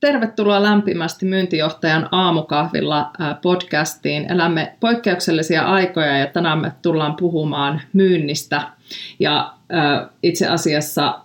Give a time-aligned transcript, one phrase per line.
[0.00, 3.10] tervetuloa lämpimästi myyntijohtajan aamukahvilla
[3.42, 4.32] podcastiin.
[4.32, 8.62] Elämme poikkeuksellisia aikoja ja tänään me tullaan puhumaan myynnistä.
[9.18, 9.54] Ja
[10.22, 11.18] itse asiassa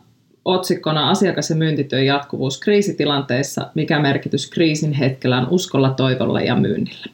[0.46, 7.06] otsikkona asiakas- ja myyntityön jatkuvuus kriisitilanteissa, mikä merkitys kriisin hetkellä on uskolla, toivolla ja myynnillä.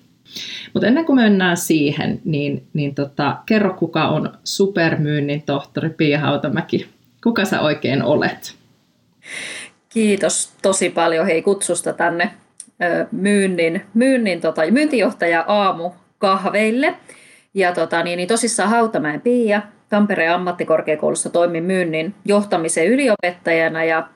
[0.73, 6.87] Mutta ennen kuin mennään siihen, niin, niin tota, kerro kuka on supermyynnin tohtori Pia Hautamäki.
[7.23, 8.55] Kuka sä oikein olet?
[9.93, 11.25] Kiitos tosi paljon.
[11.25, 12.31] Hei kutsusta tänne
[13.11, 16.95] myynnin, myynnin tota, myyntijohtaja aamu kahveille.
[17.53, 23.83] Ja tota, niin, niin tosissaan Hautamäen Pia, Tampereen ammattikorkeakoulussa toimin myynnin johtamisen yliopettajana.
[23.83, 24.07] Ja,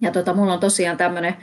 [0.00, 1.36] ja tota, mulla on tosiaan tämmöinen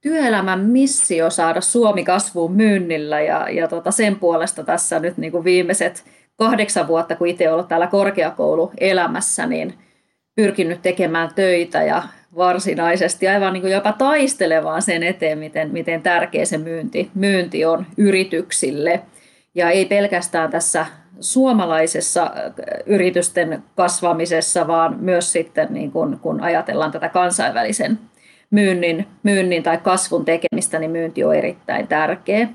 [0.00, 3.20] työelämän missio saada Suomi kasvuun myynnillä.
[3.20, 6.04] Ja, ja tota, sen puolesta tässä nyt niin kuin viimeiset
[6.36, 9.74] kahdeksan vuotta, kun itse ollut täällä korkeakouluelämässä, niin
[10.34, 12.02] pyrkinyt tekemään töitä ja
[12.36, 17.86] varsinaisesti aivan niin kuin jopa taistelevaan sen eteen, miten, miten tärkeä se myynti, myynti on
[17.96, 19.02] yrityksille.
[19.54, 20.86] Ja ei pelkästään tässä
[21.20, 22.52] suomalaisessa äh,
[22.86, 27.98] yritysten kasvamisessa, vaan myös sitten niin kun, kun ajatellaan tätä kansainvälisen
[28.50, 32.48] myynnin, myynnin tai kasvun tekemistä, niin myynti on erittäin tärkeä.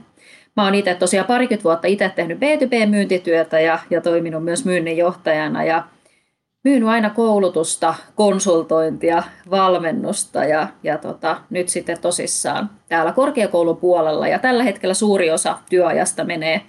[0.58, 5.64] Mä oon itse tosiaan parikymmentä vuotta itse tehnyt B2B-myyntityötä ja, ja toiminut myös myynnin johtajana
[5.64, 5.84] ja
[6.64, 14.28] myynyt aina koulutusta, konsultointia, valmennusta ja, ja tota, nyt sitten tosissaan täällä korkeakoulun puolella.
[14.28, 16.62] Ja tällä hetkellä suuri osa työajasta menee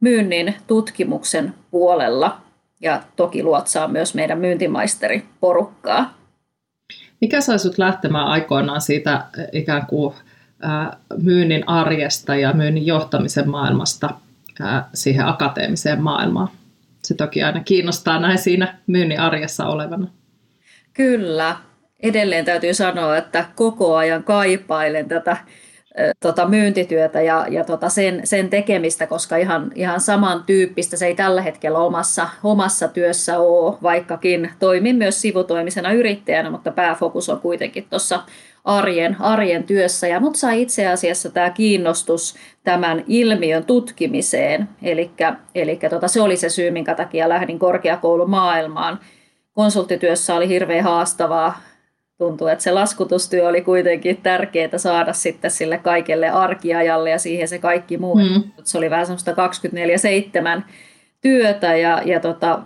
[0.00, 2.40] myynnin tutkimuksen puolella
[2.80, 6.14] ja toki luotsaa myös meidän myyntimaisteriporukkaa.
[7.20, 10.14] Mikä sai sinut lähtemään aikoinaan siitä ikään kuin
[11.22, 14.10] myynnin arjesta ja myynnin johtamisen maailmasta
[14.94, 16.48] siihen akateemiseen maailmaan?
[17.04, 20.08] Se toki aina kiinnostaa näin siinä myynnin arjessa olevana.
[20.92, 21.56] Kyllä.
[22.00, 25.36] Edelleen täytyy sanoa, että koko ajan kaipailen tätä
[26.20, 31.42] tota, myyntityötä ja, ja tota sen, sen tekemistä, koska ihan, ihan samantyyppistä se ei tällä
[31.42, 38.22] hetkellä omassa, omassa työssä ole, vaikkakin toimin myös sivutoimisena yrittäjänä, mutta pääfokus on kuitenkin tuossa
[38.64, 40.06] arjen, arjen työssä.
[40.08, 42.34] Ja mut sai itse asiassa tämä kiinnostus
[42.64, 44.68] tämän ilmiön tutkimiseen.
[45.54, 49.00] Eli tota, se oli se syy, minkä takia lähdin korkeakoulumaailmaan.
[49.52, 51.69] Konsulttityössä oli hirveän haastavaa.
[52.20, 57.58] Tuntuu, että se laskutustyö oli kuitenkin tärkeää saada sitten sille kaikelle arkiajalle ja siihen se
[57.58, 58.14] kaikki muu.
[58.14, 58.42] Mm.
[58.64, 59.32] Se oli vähän semmoista
[60.58, 60.62] 24-7
[61.20, 62.58] työtä ja, ja tota,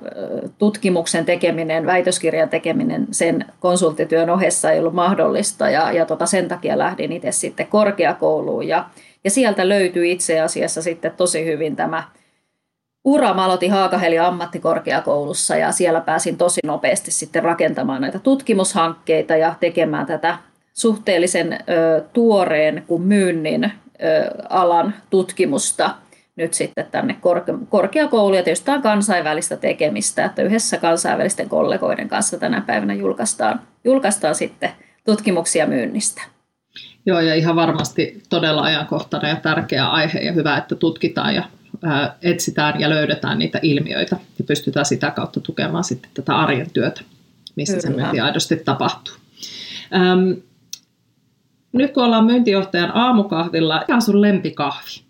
[0.59, 6.79] tutkimuksen tekeminen, väitöskirjan tekeminen sen konsulttityön ohessa ei ollut mahdollista ja, ja tota, sen takia
[6.79, 8.85] lähdin itse sitten korkeakouluun ja,
[9.25, 12.03] ja sieltä löytyi itse asiassa sitten tosi hyvin tämä
[13.05, 13.35] ura.
[13.35, 20.07] Mä aloitin Haakaheli ammattikorkeakoulussa ja siellä pääsin tosi nopeasti sitten rakentamaan näitä tutkimushankkeita ja tekemään
[20.07, 20.39] tätä
[20.75, 23.71] suhteellisen ö, tuoreen kuin myynnin ö,
[24.49, 25.91] alan tutkimusta–
[26.37, 32.09] nyt sitten tänne korke- korkeakouluun ja tietysti tämä on kansainvälistä tekemistä, että yhdessä kansainvälisten kollegoiden
[32.09, 34.71] kanssa tänä päivänä julkaistaan, julkaistaan sitten
[35.05, 36.23] tutkimuksia myynnistä.
[37.07, 41.43] Joo, ja ihan varmasti todella ajankohtainen ja tärkeä aihe ja hyvä, että tutkitaan ja
[42.23, 47.01] etsitään ja löydetään niitä ilmiöitä ja pystytään sitä kautta tukemaan sitten tätä arjen työtä,
[47.57, 47.89] missä Kyllä.
[47.89, 49.15] se myynti aidosti tapahtuu.
[49.95, 50.31] Ähm,
[51.73, 55.03] nyt kun ollaan myyntijohtajan aamukahvilla, mikä on sun lempikahvi?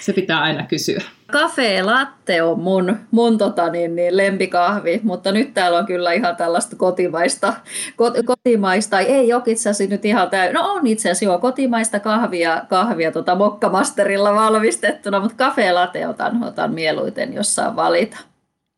[0.00, 1.02] Se pitää aina kysyä.
[1.34, 6.36] Cafe latte on mun, mun tota niin, niin lempikahvi, mutta nyt täällä on kyllä ihan
[6.36, 7.54] tällaista kotimaista,
[7.96, 10.52] kot, kotimaista, ei ole itse asiassa nyt ihan täy...
[10.52, 16.44] no on itse asiassa joo, kotimaista kahvia, kahvia tota mokkamasterilla valmistettuna, mutta cafe latte otan,
[16.44, 18.16] otan mieluiten, jos saa valita.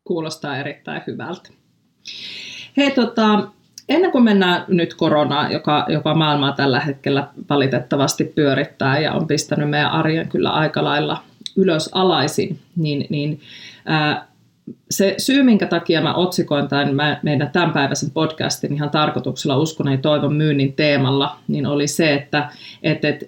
[0.03, 1.49] Kuulostaa erittäin hyvältä.
[2.77, 3.47] Hei, tota,
[3.89, 9.69] ennen kuin mennään nyt koronaan, joka, joka maailmaa tällä hetkellä valitettavasti pyörittää ja on pistänyt
[9.69, 11.26] meidän arjen kyllä aika lailla
[11.57, 13.39] ylös alaisin, niin, niin
[13.85, 14.27] ää,
[14.91, 20.33] se syy, minkä takia mä otsikoin tämän meidän tämänpäiväisen podcastin ihan tarkoituksella uskon ja toivon
[20.33, 22.49] myynnin teemalla, niin oli se, että
[22.83, 23.27] et, et,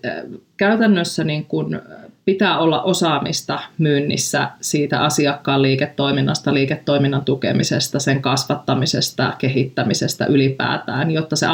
[0.58, 1.82] käytännössä niin kun
[2.26, 11.46] pitää olla osaamista myynnissä siitä asiakkaan liiketoiminnasta, liiketoiminnan tukemisesta, sen kasvattamisesta, kehittämisestä ylipäätään, jotta se,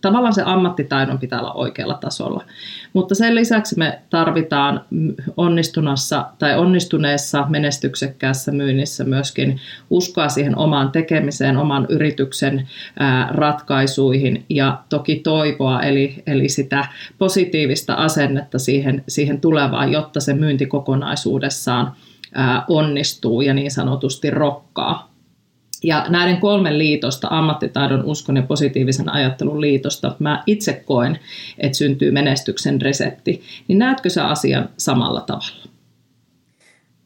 [0.00, 2.44] tavallaan se ammattitaidon pitää olla oikealla tasolla.
[2.94, 4.84] Mutta sen lisäksi me tarvitaan
[5.36, 9.60] onnistunassa tai onnistuneessa menestyksekkäässä myynnissä myöskin
[9.90, 12.68] uskoa siihen omaan tekemiseen, oman yrityksen
[13.30, 16.86] ratkaisuihin ja toki toivoa, eli, eli sitä
[17.18, 21.92] positiivista asennetta siihen, siihen tulevaan, jotta se myynti kokonaisuudessaan
[22.68, 25.13] onnistuu ja niin sanotusti rokkaa.
[25.84, 31.18] Ja näiden kolmen liitosta, ammattitaidon, uskon ja positiivisen ajattelun liitosta, mä itse koen,
[31.58, 33.42] että syntyy menestyksen resepti.
[33.68, 35.68] Niin näetkö sä asian samalla tavalla?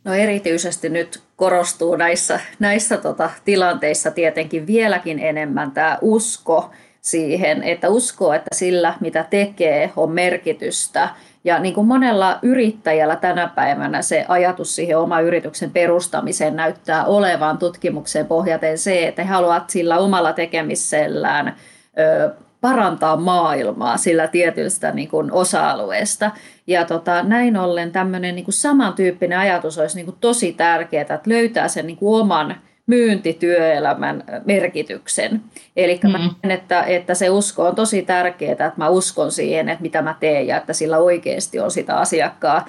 [0.05, 6.71] No erityisesti nyt korostuu näissä, näissä tota, tilanteissa tietenkin vieläkin enemmän tämä usko
[7.01, 11.09] siihen, että uskoo, että sillä mitä tekee on merkitystä–
[11.45, 17.59] ja niin kuin monella yrittäjällä tänä päivänä se ajatus siihen oma yrityksen perustamiseen näyttää olevan
[17.59, 21.57] tutkimukseen pohjaten se, että he haluavat sillä omalla tekemisellään
[21.99, 22.31] ö,
[22.61, 26.31] parantaa maailmaa sillä tietystä niin kuin osa-alueesta.
[26.67, 31.21] Ja tota, näin ollen tämmöinen niin kuin samantyyppinen ajatus olisi niin kuin tosi tärkeää, että
[31.27, 32.57] löytää sen niin kuin oman
[32.89, 35.41] myyntityöelämän merkityksen.
[35.77, 36.11] Eli mm.
[36.11, 40.15] mä että, että se usko on tosi tärkeää, että mä uskon siihen, että mitä mä
[40.21, 42.65] teen ja että sillä oikeasti on sitä asiakkaa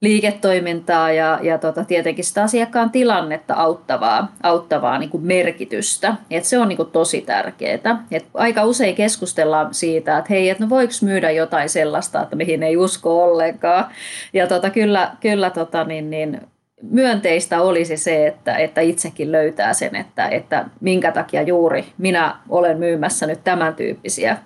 [0.00, 6.14] liiketoimintaa ja, ja tota, tietenkin sitä asiakkaan tilannetta auttavaa, auttavaa niin kuin merkitystä.
[6.30, 8.04] Et se on niin kuin tosi tärkeää.
[8.10, 12.62] Et aika usein keskustellaan siitä, että hei, et no voiko myydä jotain sellaista, että mihin
[12.62, 13.86] ei usko ollenkaan.
[14.32, 16.40] Ja tota, kyllä, kyllä tota, niin, niin,
[16.82, 22.78] myönteistä olisi se, että, että itsekin löytää sen, että, että minkä takia juuri minä olen
[22.78, 24.36] myymässä nyt tämän tyyppisiä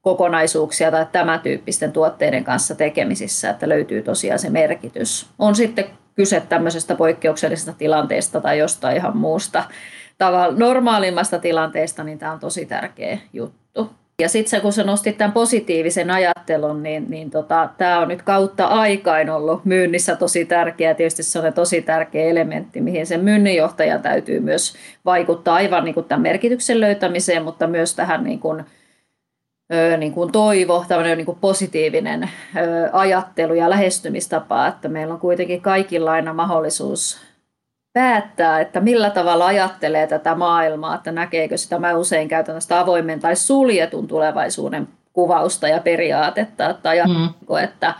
[0.00, 5.26] kokonaisuuksia tai tämän tyyppisten tuotteiden kanssa tekemisissä, että löytyy tosiaan se merkitys.
[5.38, 5.84] On sitten
[6.14, 9.64] kyse tämmöisestä poikkeuksellisesta tilanteesta tai jostain ihan muusta
[10.18, 13.63] tavalla normaalimmasta tilanteesta, niin tämä on tosi tärkeä juttu.
[14.20, 18.66] Ja sitten kun sä nostit tämän positiivisen ajattelun, niin, niin tota, tämä on nyt kautta
[18.66, 20.94] aikain ollut myynnissä tosi tärkeä.
[20.94, 24.74] Tietysti se on tosi tärkeä elementti, mihin sen myynninjohtajan täytyy myös
[25.04, 28.64] vaikuttaa aivan niin kuin tämän merkityksen löytämiseen, mutta myös tähän niin kuin,
[29.98, 32.30] niin kuin toivo, tämmöinen niin kuin positiivinen
[32.92, 37.20] ajattelu ja lähestymistapa, että meillä on kuitenkin kaikilla aina mahdollisuus
[37.94, 43.20] päättää, että millä tavalla ajattelee tätä maailmaa, että näkeekö sitä, mä usein käytän sitä avoimen
[43.20, 47.64] tai suljetun tulevaisuuden kuvausta ja periaatetta, että ajattelee, mm.
[47.64, 47.94] että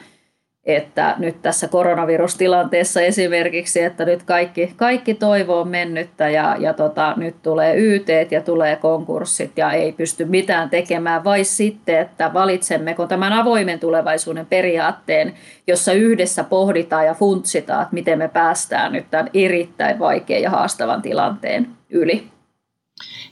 [0.67, 7.15] että nyt tässä koronavirustilanteessa esimerkiksi, että nyt kaikki, kaikki toivo on mennyttä ja, ja tota,
[7.17, 13.07] nyt tulee YT ja tulee konkurssit ja ei pysty mitään tekemään, vai sitten, että valitsemmeko
[13.07, 15.35] tämän avoimen tulevaisuuden periaatteen,
[15.67, 21.03] jossa yhdessä pohditaan ja funtsitaan, että miten me päästään nyt tämän erittäin vaikean ja haastavan
[21.03, 22.34] tilanteen yli.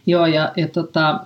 [0.06, 1.20] Joo, ja, ja tota,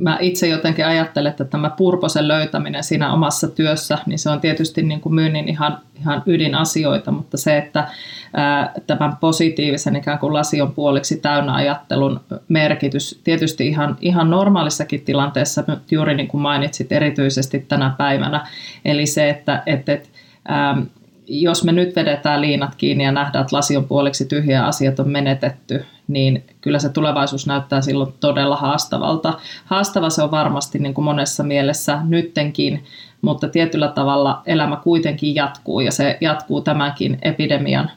[0.00, 4.82] mä itse jotenkin ajattelen, että tämä purposen löytäminen siinä omassa työssä, niin se on tietysti
[4.82, 7.88] niin kuin myynnin ihan, ihan ydinasioita, mutta se, että
[8.34, 15.64] ää, tämän positiivisen ikään kuin lasion puoliksi täynnä ajattelun merkitys tietysti ihan, ihan normaalissakin tilanteessa,
[15.90, 18.46] juuri niin kuin mainitsit erityisesti tänä päivänä,
[18.84, 20.10] eli se, että et, et,
[20.48, 20.76] ää,
[21.26, 25.08] jos me nyt vedetään liinat kiinni ja nähdään, että lasi on puoliksi tyhjä asiat on
[25.08, 29.34] menetetty, niin kyllä se tulevaisuus näyttää silloin todella haastavalta.
[29.64, 32.84] Haastava se on varmasti niin kuin monessa mielessä nyttenkin,
[33.22, 37.90] mutta tietyllä tavalla elämä kuitenkin jatkuu ja se jatkuu tämänkin epidemian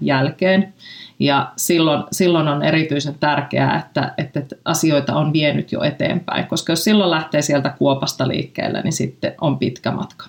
[0.00, 0.74] jälkeen.
[1.18, 6.84] Ja silloin, silloin on erityisen tärkeää, että, että asioita on vienyt jo eteenpäin, koska jos
[6.84, 10.26] silloin lähtee sieltä kuopasta liikkeelle, niin sitten on pitkä matka.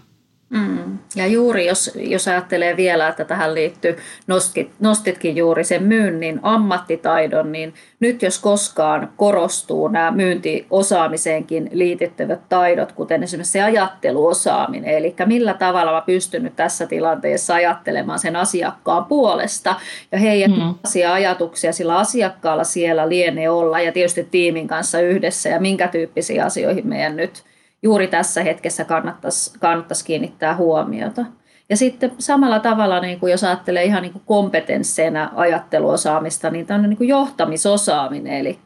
[0.50, 0.98] Mm.
[1.16, 7.52] Ja juuri jos, jos ajattelee vielä, että tähän liittyy, nostit, nostitkin juuri sen myynnin ammattitaidon,
[7.52, 15.54] niin nyt jos koskaan korostuu nämä myyntiosaamiseenkin liitettävät taidot, kuten esimerkiksi se ajatteluosaaminen, eli millä
[15.54, 19.76] tavalla mä pystyn nyt tässä tilanteessa ajattelemaan sen asiakkaan puolesta
[20.12, 20.76] ja heidän mm.
[21.12, 26.88] ajatuksia sillä asiakkaalla siellä lienee olla ja tietysti tiimin kanssa yhdessä ja minkä tyyppisiä asioihin
[26.88, 27.44] meidän nyt
[27.84, 31.26] juuri tässä hetkessä kannattaisi, kannattaisi kiinnittää huomiota.
[31.70, 36.80] Ja sitten samalla tavalla, niin kuin jos ajattelee ihan niin kuin kompetensseina ajatteluosaamista, niin tämä
[36.80, 38.34] on niin kuin johtamisosaaminen.
[38.34, 38.60] Eli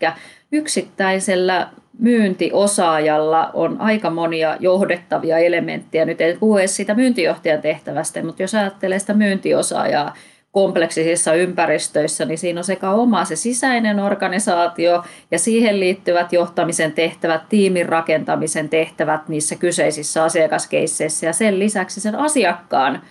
[0.51, 1.67] yksittäisellä
[1.99, 6.05] myyntiosaajalla on aika monia johdettavia elementtejä.
[6.05, 10.13] Nyt ei puhu edes siitä myyntijohtajan tehtävästä, mutta jos ajattelee sitä myyntiosaajaa,
[10.53, 17.41] kompleksisissa ympäristöissä, niin siinä on sekä oma se sisäinen organisaatio ja siihen liittyvät johtamisen tehtävät,
[17.49, 23.01] tiimin rakentamisen tehtävät niissä kyseisissä asiakaskeisseissä ja sen lisäksi sen asiakkaan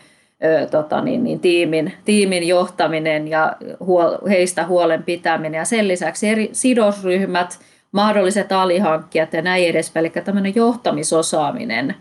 [0.45, 6.29] ö, tota, niin, niin, tiimin, tiimin johtaminen ja huol, heistä huolen pitäminen ja sen lisäksi
[6.29, 7.59] eri sidosryhmät,
[7.93, 10.07] mahdolliset alihankkijat ja näin edespäin.
[10.07, 11.95] Eli tämmöinen johtamisosaaminen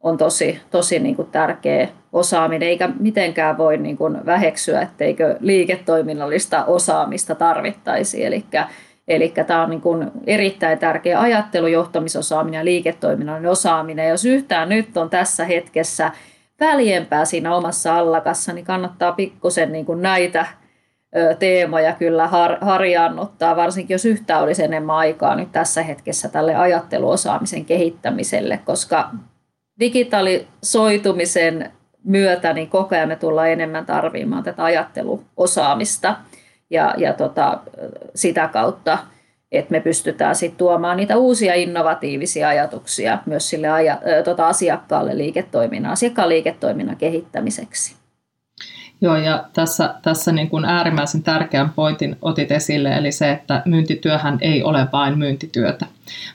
[0.00, 6.64] on tosi, tosi niin kuin tärkeä osaaminen, eikä mitenkään voi niin kuin väheksyä, etteikö liiketoiminnallista
[6.64, 8.24] osaamista tarvittaisi.
[8.24, 8.44] Eli
[9.08, 14.08] Eli tämä on niin kuin erittäin tärkeä ajattelu, johtamisosaaminen ja liiketoiminnallinen osaaminen.
[14.08, 16.10] Jos yhtään nyt on tässä hetkessä
[16.60, 20.46] väljempää siinä omassa allakassa, niin kannattaa pikkusen niin kuin näitä
[21.38, 27.64] teemoja kyllä har, harjaannuttaa, varsinkin jos yhtään olisi enemmän aikaa nyt tässä hetkessä tälle ajatteluosaamisen
[27.64, 29.10] kehittämiselle, koska
[29.80, 31.72] digitalisoitumisen
[32.04, 36.16] myötä niin koko ajan me tullaan enemmän tarvimaan tätä ajatteluosaamista
[36.70, 37.60] ja, ja tota,
[38.14, 38.98] sitä kautta,
[39.52, 45.92] että me pystytään sitten tuomaan niitä uusia innovatiivisia ajatuksia myös sille aja, tota asiakkaalle liiketoiminnan,
[45.92, 47.99] asiakkaan liiketoiminnan kehittämiseksi.
[49.02, 54.38] Joo, ja tässä, tässä niin kuin äärimmäisen tärkeän pointin otit esille, eli se, että myyntityöhän
[54.40, 55.86] ei ole vain myyntityötä,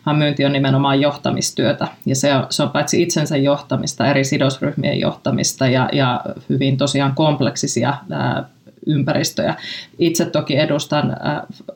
[0.06, 1.88] vaan myynti on nimenomaan johtamistyötä.
[2.06, 7.16] Ja se on, se on paitsi itsensä johtamista, eri sidosryhmien johtamista ja, ja hyvin tosiaan
[7.16, 8.46] kompleksisia ää,
[8.86, 9.56] ympäristöjä.
[10.00, 11.18] Itse toki edustan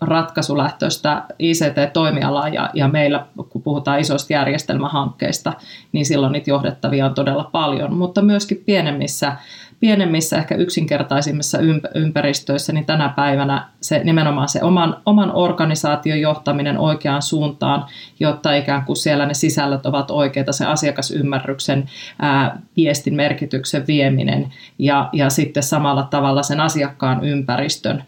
[0.01, 5.53] ratkaisulähtöistä ICT-toimialaa ja, ja meillä, kun puhutaan isoista järjestelmähankkeista,
[5.91, 9.35] niin silloin niitä johdettavia on todella paljon, mutta myöskin pienemmissä
[9.79, 11.57] pienemmissä, ehkä yksinkertaisimmissa
[11.95, 17.85] ympäristöissä, niin tänä päivänä se nimenomaan se oman, oman organisaation johtaminen oikeaan suuntaan,
[18.19, 25.09] jotta ikään kuin siellä ne sisällöt ovat oikeita, se asiakasymmärryksen, ää, viestin merkityksen vieminen ja,
[25.13, 28.03] ja sitten samalla tavalla sen asiakkaan ympäristön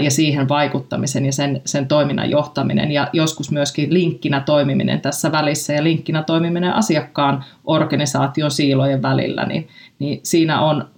[0.00, 5.72] ja siihen vaikuttamisen ja sen, sen toiminnan johtaminen ja joskus myöskin linkkinä toimiminen tässä välissä
[5.72, 10.88] ja linkkinä toimiminen asiakkaan organisaation siilojen välillä, niin, niin siinä on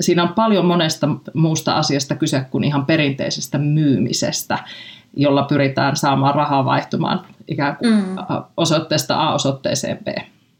[0.00, 4.58] siinä on paljon monesta muusta asiasta kyse kuin ihan perinteisestä myymisestä,
[5.16, 8.16] jolla pyritään saamaan rahaa vaihtumaan ikään kuin mm.
[8.56, 10.08] osoitteesta A osoitteeseen B.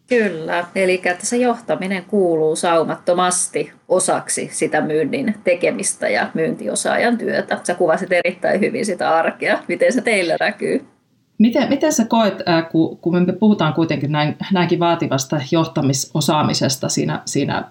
[0.09, 7.59] Kyllä, eli että se johtaminen kuuluu saumattomasti osaksi sitä myynnin tekemistä ja myyntiosaajan työtä.
[7.63, 9.59] Sä kuvasit erittäin hyvin sitä arkea.
[9.69, 10.87] Miten se teillä näkyy?
[11.41, 12.35] Miten, miten sä koet,
[13.01, 17.65] kun, me puhutaan kuitenkin näin, näinkin vaativasta johtamisosaamisesta siinä, siinä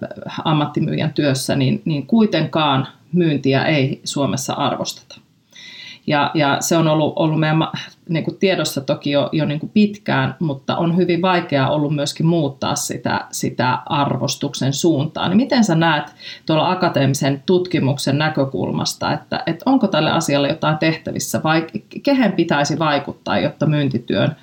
[0.46, 5.19] ammattimyyjän työssä, niin, niin kuitenkaan myyntiä ei Suomessa arvosteta.
[6.10, 7.68] Ja, ja se on ollut, ollut meidän
[8.10, 12.26] niin kuin tiedossa toki jo, jo niin kuin pitkään, mutta on hyvin vaikeaa ollut myöskin
[12.26, 15.30] muuttaa sitä, sitä arvostuksen suuntaan.
[15.30, 21.44] Niin miten sä näet tuolla akateemisen tutkimuksen näkökulmasta, että, että onko tälle asialle jotain tehtävissä
[21.44, 21.68] vai
[22.04, 24.36] kehen pitäisi vaikuttaa, jotta myyntityön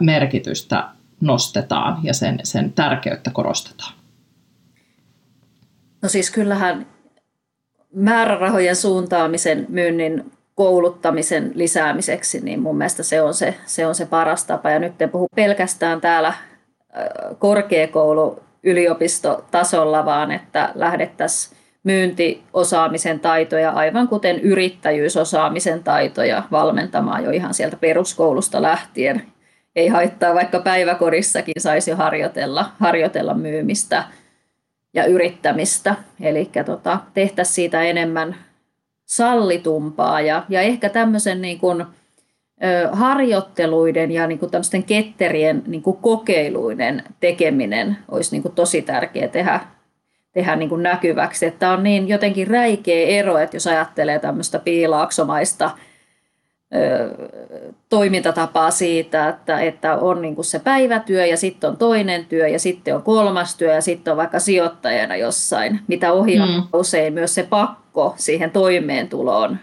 [0.00, 0.88] merkitystä
[1.20, 3.92] nostetaan ja sen, sen tärkeyttä korostetaan?
[6.02, 6.86] No siis kyllähän
[7.94, 10.32] määrärahojen suuntaamisen myynnin
[10.62, 14.70] kouluttamisen lisäämiseksi, niin mun mielestä se on se, se, on se paras tapa.
[14.70, 16.32] Ja nyt en puhu pelkästään täällä
[17.38, 27.76] korkeakoulu yliopistotasolla, vaan että lähdettäisiin myyntiosaamisen taitoja, aivan kuten yrittäjyysosaamisen taitoja valmentamaan jo ihan sieltä
[27.76, 29.22] peruskoulusta lähtien.
[29.76, 34.04] Ei haittaa, vaikka päiväkodissakin saisi harjoitella, harjoitella myymistä
[34.94, 35.94] ja yrittämistä.
[36.20, 38.36] Eli tota, tehtäisiin siitä enemmän
[39.16, 41.80] sallitumpaa ja, ja ehkä tämmöisen niin kuin,
[42.64, 48.82] ö, harjoitteluiden ja niin kuin tämmöisten ketterien niin kuin kokeiluiden tekeminen olisi niin kuin tosi
[48.82, 49.60] tärkeää tehdä,
[50.32, 51.46] tehdä niin kuin näkyväksi.
[51.46, 55.70] Että on niin jotenkin räikeä ero, että jos ajattelee tämmöistä piilaaksomaista–
[57.88, 62.58] toimintatapaa siitä, että, että on niin kuin se päivätyö ja sitten on toinen työ ja
[62.58, 66.62] sitten on kolmas työ ja sitten on vaikka sijoittajana jossain, mitä ohjaa mm.
[66.72, 67.81] usein myös se pakko
[68.16, 69.58] siihen toimeentuloon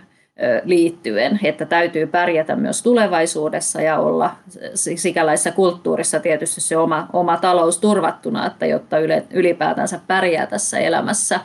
[0.63, 4.35] liittyen, että täytyy pärjätä myös tulevaisuudessa ja olla
[4.75, 8.97] sikäläisessä kulttuurissa tietysti se oma, oma talous turvattuna, että jotta
[9.29, 11.39] ylipäätänsä pärjää tässä elämässä.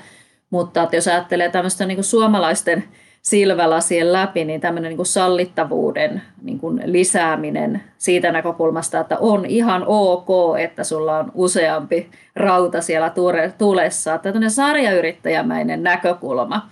[0.50, 2.84] Mutta että jos ajattelee tämmöistä niin kuin suomalaisten
[3.24, 9.84] silmälasien läpi, niin tämmöinen niin kuin sallittavuuden niin kuin lisääminen siitä näkökulmasta, että on ihan
[9.86, 13.12] ok, että sulla on useampi rauta siellä
[13.58, 14.18] tulessa.
[14.18, 16.68] Tämmöinen sarjayrittäjämäinen näkökulma.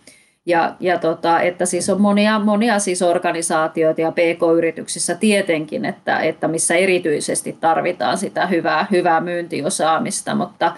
[0.47, 6.49] Ja, ja tota, että siis on monia, monia siis organisaatioita ja PK-yrityksissä tietenkin, että, että
[6.49, 10.73] missä erityisesti tarvitaan sitä hyvää, hyvää myyntiosaamista, mutta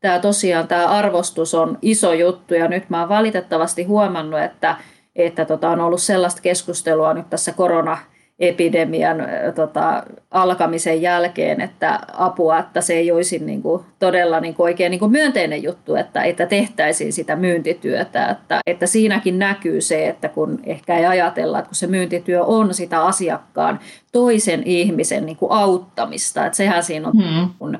[0.00, 4.76] tämä tosiaan tämä arvostus on iso juttu ja nyt mä oon valitettavasti huomannut, että
[5.16, 7.98] että tota, on ollut sellaista keskustelua nyt tässä korona
[8.38, 9.16] epidemian
[9.54, 14.90] tota, alkamisen jälkeen, että apua, että se ei olisi niin kuin, todella niin kuin, oikein
[14.90, 18.26] niin kuin myönteinen juttu, että, että tehtäisiin sitä myyntityötä.
[18.26, 22.74] Että, että siinäkin näkyy se, että kun ehkä ei ajatella, että kun se myyntityö on
[22.74, 23.80] sitä asiakkaan
[24.12, 27.50] toisen ihmisen niin kuin auttamista, että sehän siinä on hmm.
[27.58, 27.78] kun,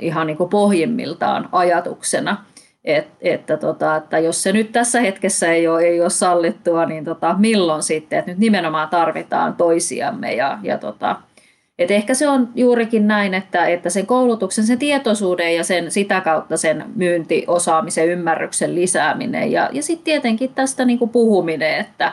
[0.00, 2.44] ihan niin kuin pohjimmiltaan ajatuksena.
[2.86, 7.04] Et, että, tota, että jos se nyt tässä hetkessä ei ole, ei ole sallittua, niin
[7.04, 11.16] tota, milloin sitten, että nyt nimenomaan tarvitaan toisiamme ja, ja tota,
[11.78, 16.20] et ehkä se on juurikin näin, että, että sen koulutuksen, sen tietoisuuden ja sen, sitä
[16.20, 22.12] kautta sen myyntiosaamisen ymmärryksen lisääminen ja, ja sitten tietenkin tästä niin kuin puhuminen, että,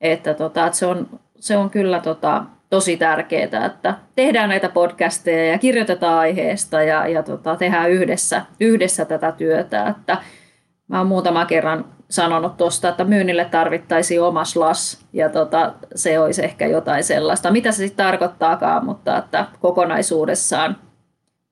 [0.00, 5.52] että, tota, että se, on, se on kyllä tota, tosi tärkeää, että tehdään näitä podcasteja
[5.52, 9.88] ja kirjoitetaan aiheesta ja, ja tota, tehdään yhdessä, yhdessä tätä työtä.
[9.88, 10.16] Että
[10.88, 16.44] mä oon muutama kerran sanonut tuosta, että myynnille tarvittaisiin oma slas ja tota, se olisi
[16.44, 17.50] ehkä jotain sellaista.
[17.50, 20.76] Mitä se sitten tarkoittaakaan, mutta että kokonaisuudessaan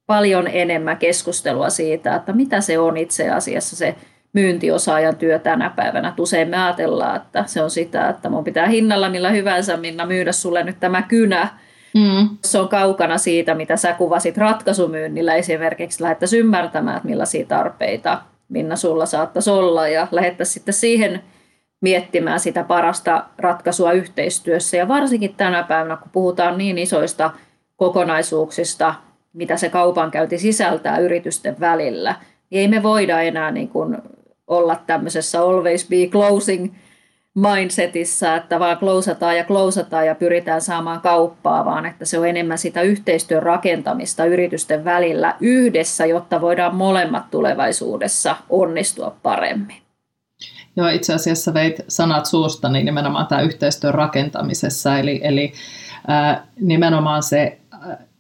[0.06, 3.94] paljon enemmän keskustelua siitä, että mitä se on itse asiassa se
[4.32, 6.08] myyntiosaajan työ tänä päivänä.
[6.08, 10.06] Et usein me ajatellaan, että se on sitä, että mun pitää hinnalla millä hyvänsä Minna
[10.06, 11.48] myydä sulle nyt tämä kynä.
[11.94, 12.28] Mm.
[12.44, 16.02] Se on kaukana siitä, mitä sä kuvasit ratkaisumyynnillä esimerkiksi.
[16.02, 21.22] Lähettäisiin ymmärtämään, että millaisia tarpeita Minna sulla saattaisi olla ja lähettäisiin sitten siihen
[21.80, 24.76] miettimään sitä parasta ratkaisua yhteistyössä.
[24.76, 27.30] Ja varsinkin tänä päivänä, kun puhutaan niin isoista
[27.76, 28.94] kokonaisuuksista,
[29.32, 32.14] mitä se kaupankäynti sisältää yritysten välillä,
[32.50, 33.98] niin ei me voida enää niin kuin
[34.50, 36.72] olla tämmöisessä always be closing
[37.34, 42.58] mindsetissä, että vaan closeataan ja closeataan ja pyritään saamaan kauppaa, vaan että se on enemmän
[42.58, 49.76] sitä yhteistyön rakentamista yritysten välillä yhdessä, jotta voidaan molemmat tulevaisuudessa onnistua paremmin.
[50.76, 55.52] Joo, itse asiassa veit sanat suusta niin nimenomaan tämä yhteistyön rakentamisessa, eli, eli
[56.08, 57.59] ää, nimenomaan se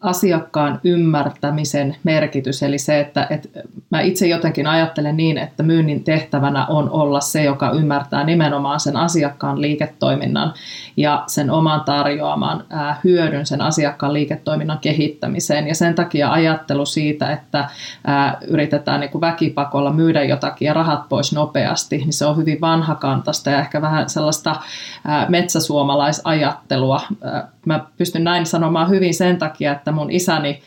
[0.00, 3.48] asiakkaan ymmärtämisen merkitys, eli se, että, että
[3.90, 8.96] mä itse jotenkin ajattelen niin, että myynnin tehtävänä on olla se, joka ymmärtää nimenomaan sen
[8.96, 10.52] asiakkaan liiketoiminnan
[10.96, 12.64] ja sen oman tarjoaman
[13.04, 15.68] hyödyn sen asiakkaan liiketoiminnan kehittämiseen.
[15.68, 17.68] Ja sen takia ajattelu siitä, että
[18.48, 23.50] yritetään niin kuin väkipakolla myydä jotakin ja rahat pois nopeasti, niin se on hyvin vanhakantaista
[23.50, 24.56] ja ehkä vähän sellaista
[25.28, 27.00] metsäsuomalaisajattelua.
[27.66, 30.62] Mä pystyn näin sanomaan hyvin sen takia, että mun isäni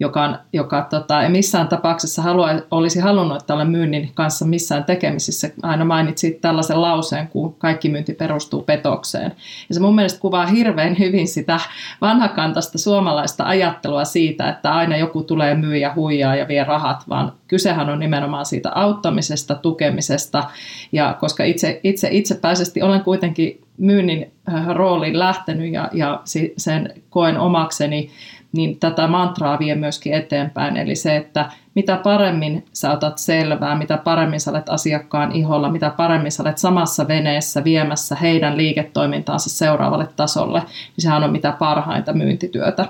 [0.00, 5.50] joka, joka tota, ei missään tapauksessa halua, olisi halunnut, että olen myynnin kanssa missään tekemisissä.
[5.62, 9.32] Aina mainitsi tällaisen lauseen, kun kaikki myynti perustuu petokseen.
[9.68, 11.60] Ja se mun mielestä kuvaa hirveän hyvin sitä
[12.00, 17.88] vanhakantaista suomalaista ajattelua siitä, että aina joku tulee myyjä huijaa ja vie rahat, vaan kysehän
[17.88, 20.44] on nimenomaan siitä auttamisesta, tukemisesta.
[20.92, 26.20] Ja koska itse, itse itsepäisesti olen kuitenkin myynnin äh, rooliin lähtenyt ja, ja
[26.56, 28.10] sen koen omakseni,
[28.56, 30.76] niin tätä mantraa vie myöskin eteenpäin.
[30.76, 35.90] Eli se, että mitä paremmin sä otat selvää, mitä paremmin sä olet asiakkaan iholla, mitä
[35.90, 42.12] paremmin sä olet samassa veneessä viemässä heidän liiketoimintaansa seuraavalle tasolle, niin sehän on mitä parhainta
[42.12, 42.88] myyntityötä.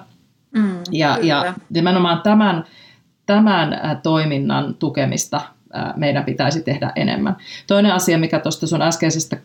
[0.57, 2.65] Mm, ja, ja nimenomaan tämän,
[3.27, 5.41] tämän toiminnan tukemista
[5.97, 7.37] meidän pitäisi tehdä enemmän.
[7.67, 9.37] Toinen asia, mikä tuosta sun äskeisestä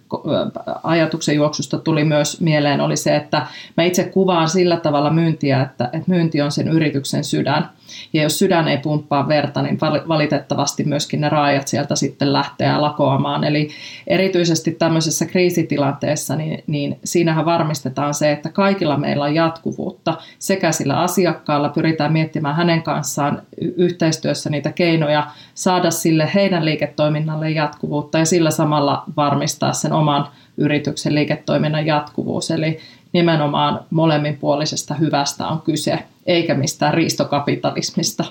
[0.84, 5.86] ajatuksen juoksusta tuli myös mieleen, oli se, että mä itse kuvaan sillä tavalla myyntiä, että,
[5.86, 7.70] että myynti on sen yrityksen sydän.
[8.14, 9.78] Ja jos sydän ei pumppaa verta, niin
[10.08, 13.44] valitettavasti myöskin ne raajat sieltä sitten lähtee lakoamaan.
[13.44, 13.70] Eli
[14.08, 20.18] erityisesti tämmöisessä kriisitilanteessa, niin, niin siinähän varmistetaan se, että kaikilla meillä on jatkuvuutta.
[20.40, 23.42] Sekä sillä asiakkaalla pyritään miettimään hänen kanssaan
[23.78, 30.28] yhteistyössä niitä keinoja saada sille heidän liiketoiminnalle jatkuvuutta ja sillä samalla varmistaa sen oman
[30.58, 32.52] yrityksen liiketoiminnan jatkuvuus.
[32.52, 32.80] Eli
[33.14, 38.24] nimenomaan molemminpuolisesta hyvästä on kyse, eikä mistään riistokapitalismista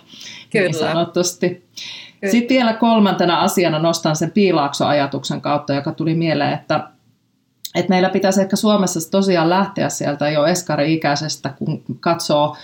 [0.51, 0.65] Kyllä.
[0.65, 1.49] niin sanotusti.
[1.49, 2.31] Kyllä.
[2.31, 6.89] Sitten vielä kolmantena asiana nostan sen piilaaksoajatuksen kautta, joka tuli mieleen, että,
[7.75, 12.57] että meillä pitäisi ehkä Suomessa tosiaan lähteä sieltä jo eskari-ikäisestä, kun katsoo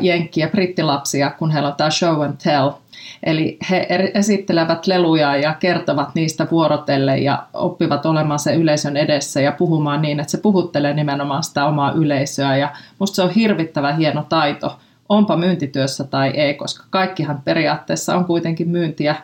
[0.00, 2.70] jenkki- ja brittilapsia, kun heillä on tämä show and tell–
[3.22, 9.52] Eli he esittelevät leluja ja kertovat niistä vuorotelle ja oppivat olemaan se yleisön edessä ja
[9.52, 12.56] puhumaan niin, että se puhuttelee nimenomaan sitä omaa yleisöä.
[12.56, 14.78] Ja musta se on hirvittävä hieno taito,
[15.08, 19.14] onpa myyntityössä tai ei, koska kaikkihan periaatteessa on kuitenkin myyntiä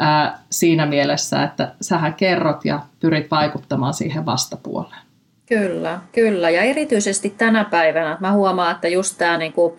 [0.00, 5.02] ää, siinä mielessä, että sähän kerrot ja pyrit vaikuttamaan siihen vastapuoleen.
[5.46, 6.50] Kyllä, kyllä.
[6.50, 9.78] Ja erityisesti tänä päivänä mä huomaan, että just tämä niinku,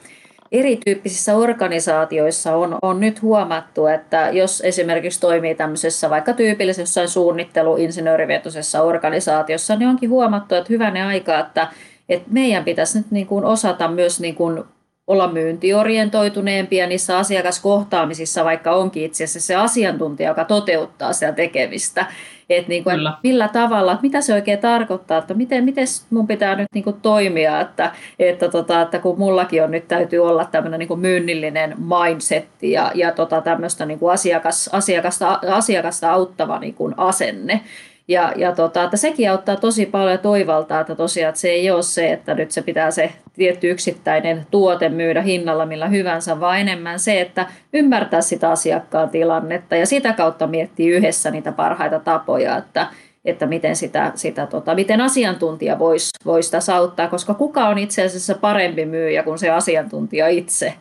[0.51, 8.81] erityyppisissä organisaatioissa on, on nyt huomattu, että jos esimerkiksi toimii tämmöisessä vaikka tyypillisessä suunnittelu insinöörivetoisessa
[8.81, 11.67] organisaatiossa, niin onkin huomattu, että hyvänä aika, että
[12.09, 14.63] että meidän pitäisi nyt niin kuin osata myös niin kuin
[15.11, 22.05] olla myyntiorientoituneempia niissä asiakaskohtaamisissa, vaikka onkin itse asiassa se asiantuntija, joka toteuttaa sitä tekemistä.
[22.49, 26.27] Että niin kuin, että millä tavalla, että mitä se oikein tarkoittaa, että miten, miten mun
[26.27, 30.45] pitää nyt niin kuin toimia, että, että, tota, että kun mullakin on nyt täytyy olla
[30.45, 36.59] tämmöinen niin kuin myynnillinen mindset ja, ja tota, tämmöistä niin kuin asiakas, asiakasta, asiakasta auttava
[36.59, 37.61] niin kuin asenne,
[38.07, 41.83] ja, ja tota, että sekin auttaa tosi paljon toivaltaa, että tosiaan että se ei ole
[41.83, 46.99] se, että nyt se pitää se tietty yksittäinen tuote myydä hinnalla millä hyvänsä, vaan enemmän
[46.99, 52.87] se, että ymmärtää sitä asiakkaan tilannetta ja sitä kautta miettii yhdessä niitä parhaita tapoja, että,
[53.25, 58.03] että miten, sitä, sitä, tota, miten asiantuntija voisi vois tässä auttaa, koska kuka on itse
[58.05, 60.73] asiassa parempi myyjä kuin se asiantuntija itse.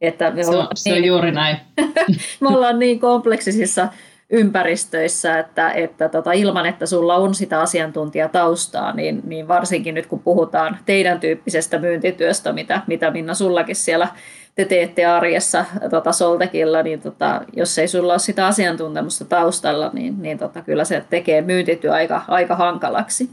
[0.00, 1.56] Että me se, on, se on niin, juuri näin.
[2.40, 3.88] me ollaan niin kompleksisissa
[4.30, 10.22] ympäristöissä, että, että tota, ilman, että sulla on sitä asiantuntijataustaa, niin, niin varsinkin nyt kun
[10.22, 14.08] puhutaan teidän tyyppisestä myyntityöstä, mitä, mitä Minna sullakin siellä
[14.54, 20.22] te teette arjessa tota, Soltekilla, niin tota, jos ei sulla ole sitä asiantuntemusta taustalla, niin,
[20.22, 23.30] niin tota, kyllä se tekee myyntityö aika, aika hankalaksi.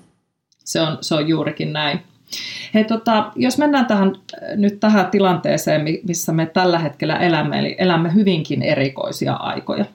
[0.58, 2.00] Se on, se on juurikin näin.
[2.74, 4.16] Hei, tota, jos mennään tähän,
[4.56, 9.86] nyt tähän tilanteeseen, missä me tällä hetkellä elämme, eli elämme hyvinkin erikoisia aikoja.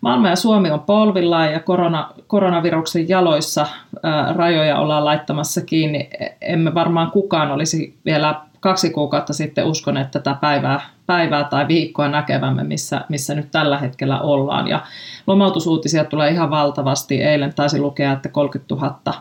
[0.00, 3.66] Maailma ja Suomi on polvillaan ja korona, koronaviruksen jaloissa
[4.02, 6.10] ää, rajoja ollaan laittamassa kiinni.
[6.40, 12.64] Emme varmaan kukaan olisi vielä kaksi kuukautta sitten uskoneet tätä päivää, päivää tai viikkoa näkevämme,
[12.64, 14.68] missä, missä nyt tällä hetkellä ollaan.
[14.68, 14.82] Ja
[15.26, 17.22] lomautusuutisia tulee ihan valtavasti.
[17.22, 19.14] Eilen taisi lukea, että 30 000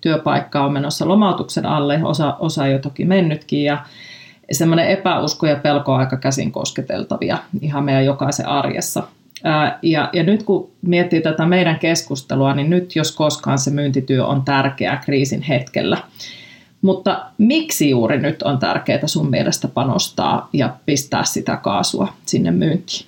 [0.00, 3.64] työpaikkaa on menossa lomautuksen alle, osa, osa jo toki mennytkin.
[3.64, 3.78] Ja
[4.52, 9.02] semmoinen epäusko ja pelko on aika käsin kosketeltavia ihan meidän jokaisen arjessa.
[9.82, 14.42] Ja, ja nyt kun miettii tätä meidän keskustelua, niin nyt jos koskaan se myyntityö on
[14.42, 15.98] tärkeää kriisin hetkellä.
[16.82, 23.06] Mutta miksi juuri nyt on tärkeää sun mielestä panostaa ja pistää sitä kaasua sinne myyntiin?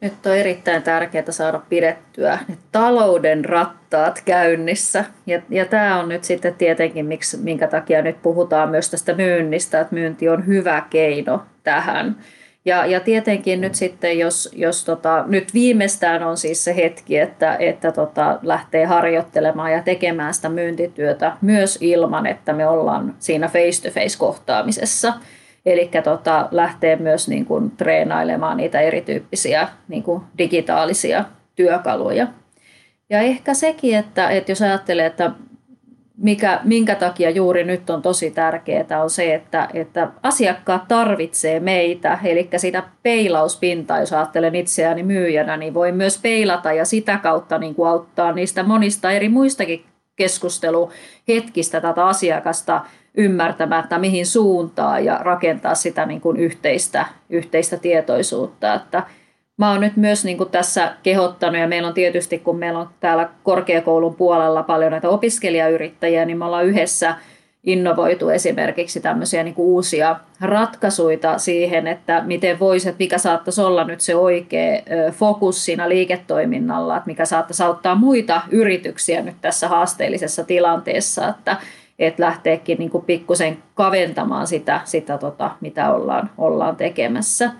[0.00, 5.04] Nyt on erittäin tärkeää saada pidettyä ne talouden rattaat käynnissä.
[5.26, 9.80] Ja, ja tämä on nyt sitten tietenkin, miksi, minkä takia nyt puhutaan myös tästä myynnistä,
[9.80, 12.16] että myynti on hyvä keino tähän.
[12.64, 17.56] Ja, ja tietenkin nyt sitten, jos, jos tota, nyt viimeistään on siis se hetki, että,
[17.56, 25.14] että tota, lähtee harjoittelemaan ja tekemään sitä myyntityötä myös ilman, että me ollaan siinä face-to-face-kohtaamisessa.
[25.66, 31.24] Eli tota, lähtee myös niin kuin, treenailemaan niitä erityyppisiä niin kuin, digitaalisia
[31.56, 32.26] työkaluja.
[33.10, 35.30] Ja ehkä sekin, että, että jos ajattelee, että
[36.20, 42.18] mikä, minkä takia juuri nyt on tosi tärkeää, on se, että, että asiakkaat tarvitsee meitä,
[42.24, 47.74] eli sitä peilauspintaa, jos ajattelen itseäni myyjänä, niin voi myös peilata ja sitä kautta niin
[47.74, 49.84] kuin auttaa niistä monista eri muistakin
[50.16, 52.80] keskusteluhetkistä tätä asiakasta
[53.16, 59.02] ymmärtämään, että mihin suuntaan ja rakentaa sitä niin kuin yhteistä, yhteistä tietoisuutta, että
[59.60, 62.88] Mä oon nyt myös niin kuin tässä kehottanut, ja meillä on tietysti, kun meillä on
[63.00, 67.14] täällä korkeakoulun puolella paljon näitä opiskelijayrittäjiä, niin me ollaan yhdessä
[67.64, 73.84] innovoitu esimerkiksi tämmöisiä niin kuin uusia ratkaisuja siihen, että miten voisi, että mikä saattaisi olla
[73.84, 80.44] nyt se oikea fokus siinä liiketoiminnalla, että mikä saattaisi auttaa muita yrityksiä nyt tässä haasteellisessa
[80.44, 81.56] tilanteessa, että,
[81.98, 87.50] että lähteekin niin pikkusen kaventamaan sitä, sitä tota, mitä ollaan, ollaan tekemässä.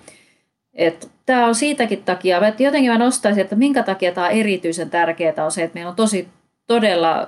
[1.27, 5.45] Tämä on siitäkin takia, että jotenkin mä nostaisin, että minkä takia tämä on erityisen tärkeää
[5.45, 6.29] on se, että meillä on tosi
[6.67, 7.27] todella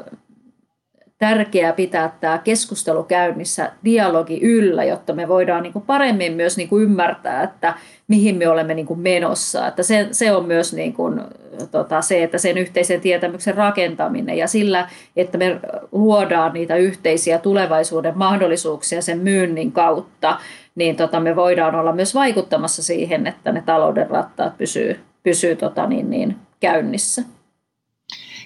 [1.23, 6.69] tärkeää pitää tämä keskustelu käynnissä, dialogi yllä, jotta me voidaan niin kuin paremmin myös niin
[6.69, 7.75] kuin ymmärtää, että
[8.09, 9.67] mihin me olemme niin kuin menossa.
[9.67, 11.21] Että se, se on myös niin kuin,
[11.71, 15.61] tota, se, että sen yhteisen tietämyksen rakentaminen ja sillä, että me
[15.93, 20.39] luodaan niitä yhteisiä tulevaisuuden mahdollisuuksia sen myynnin kautta,
[20.75, 25.87] niin tota, me voidaan olla myös vaikuttamassa siihen, että ne talouden rattaat pysyy, pysyy tota,
[25.87, 27.23] niin, niin, käynnissä.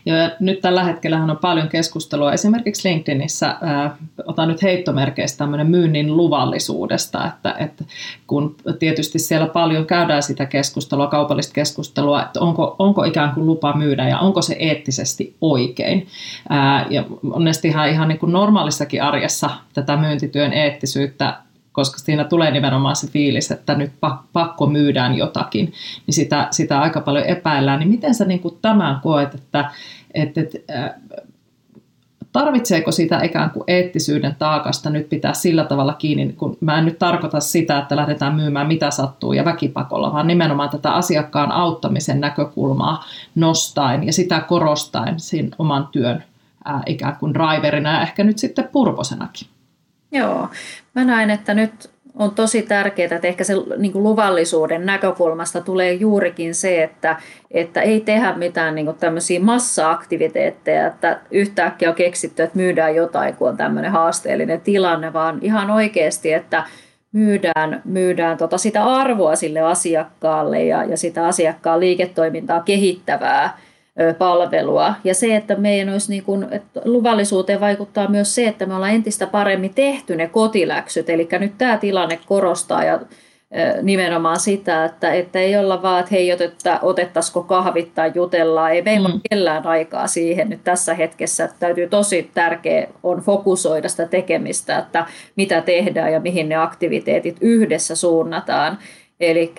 [0.07, 6.17] Ja nyt tällä hetkellä on paljon keskustelua esimerkiksi LinkedInissä, ää, otan nyt heittomerkeistä tämmöinen myynnin
[6.17, 7.85] luvallisuudesta, että, että
[8.27, 13.77] kun tietysti siellä paljon käydään sitä keskustelua, kaupallista keskustelua, että onko, onko ikään kuin lupa
[13.77, 16.07] myydä ja onko se eettisesti oikein.
[16.49, 21.46] Ää, ja monesti ihan, ihan niin kuin normaalissakin arjessa tätä myyntityön eettisyyttä
[21.77, 23.93] koska siinä tulee nimenomaan se fiilis, että nyt
[24.33, 25.73] pakko myydään jotakin,
[26.07, 27.79] niin sitä, sitä aika paljon epäillään.
[27.79, 29.71] Niin miten sä niin kuin tämän koet, että,
[30.15, 30.95] että, että
[32.33, 36.99] tarvitseeko sitä ikään kuin eettisyyden taakasta nyt pitää sillä tavalla kiinni, kun mä en nyt
[36.99, 43.05] tarkoita sitä, että lähdetään myymään mitä sattuu ja väkipakolla, vaan nimenomaan tätä asiakkaan auttamisen näkökulmaa
[43.35, 46.25] nostaen ja sitä korostaen siinä oman työn
[46.65, 49.49] ää, ikään kuin driverina ja ehkä nyt sitten purposenakin.
[50.17, 50.49] Joo,
[50.95, 55.93] mä näen, että nyt on tosi tärkeää, että ehkä se niin kuin luvallisuuden näkökulmasta tulee
[55.93, 57.17] juurikin se, että,
[57.51, 63.37] että ei tehdä mitään niin kuin tämmöisiä massa-aktiviteetteja, että yhtäkkiä on keksitty, että myydään jotain,
[63.37, 66.65] kun on tämmöinen haasteellinen tilanne, vaan ihan oikeasti, että
[67.13, 73.59] myydään, myydään tota sitä arvoa sille asiakkaalle ja, ja sitä asiakkaan liiketoimintaa kehittävää
[74.19, 74.95] palvelua.
[75.05, 78.95] Ja se, että meidän olisi niin kuin, että luvallisuuteen vaikuttaa myös se, että me ollaan
[78.95, 81.11] entistä paremmin tehty ne kotiläksyt.
[81.11, 83.01] Eli nyt tämä tilanne korostaa ja
[83.83, 88.73] nimenomaan sitä, että, että ei olla vaan, että hei, otetta, otettaisiko kahvit tai jutellaan.
[88.73, 89.15] Ei meillä mm.
[89.15, 91.45] ole kellään aikaa siihen nyt tässä hetkessä.
[91.45, 95.07] Että täytyy tosi tärkeä on fokusoida sitä tekemistä, että
[95.37, 98.79] mitä tehdään ja mihin ne aktiviteetit yhdessä suunnataan.
[99.21, 99.53] Eli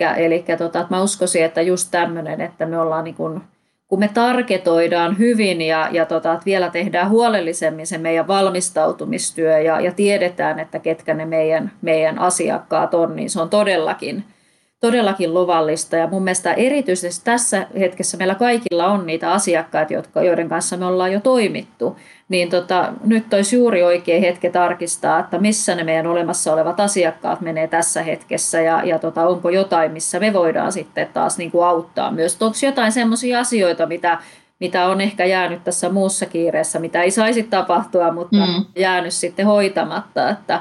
[0.58, 3.40] tota, mä uskoisin, että just tämmöinen, että me ollaan niin kuin,
[3.88, 9.80] kun me tarketoidaan hyvin ja, ja tota, että vielä tehdään huolellisemmin se meidän valmistautumistyö ja,
[9.80, 14.24] ja tiedetään, että ketkä ne meidän, meidän asiakkaat on, niin se on todellakin–
[14.80, 15.96] todellakin luvallista.
[15.96, 20.86] Ja mun mielestä erityisesti tässä hetkessä meillä kaikilla on niitä asiakkaita, jotka, joiden kanssa me
[20.86, 21.96] ollaan jo toimittu.
[22.28, 27.40] Niin tota, nyt olisi juuri oikea hetki tarkistaa, että missä ne meidän olemassa olevat asiakkaat
[27.40, 31.66] menee tässä hetkessä ja, ja tota, onko jotain, missä me voidaan sitten taas niin kuin
[31.66, 32.42] auttaa myös.
[32.42, 34.18] Onko jotain sellaisia asioita, mitä,
[34.60, 38.64] mitä on ehkä jäänyt tässä muussa kiireessä, mitä ei saisi tapahtua, mutta mm.
[38.76, 40.60] jäänyt sitten hoitamatta, että,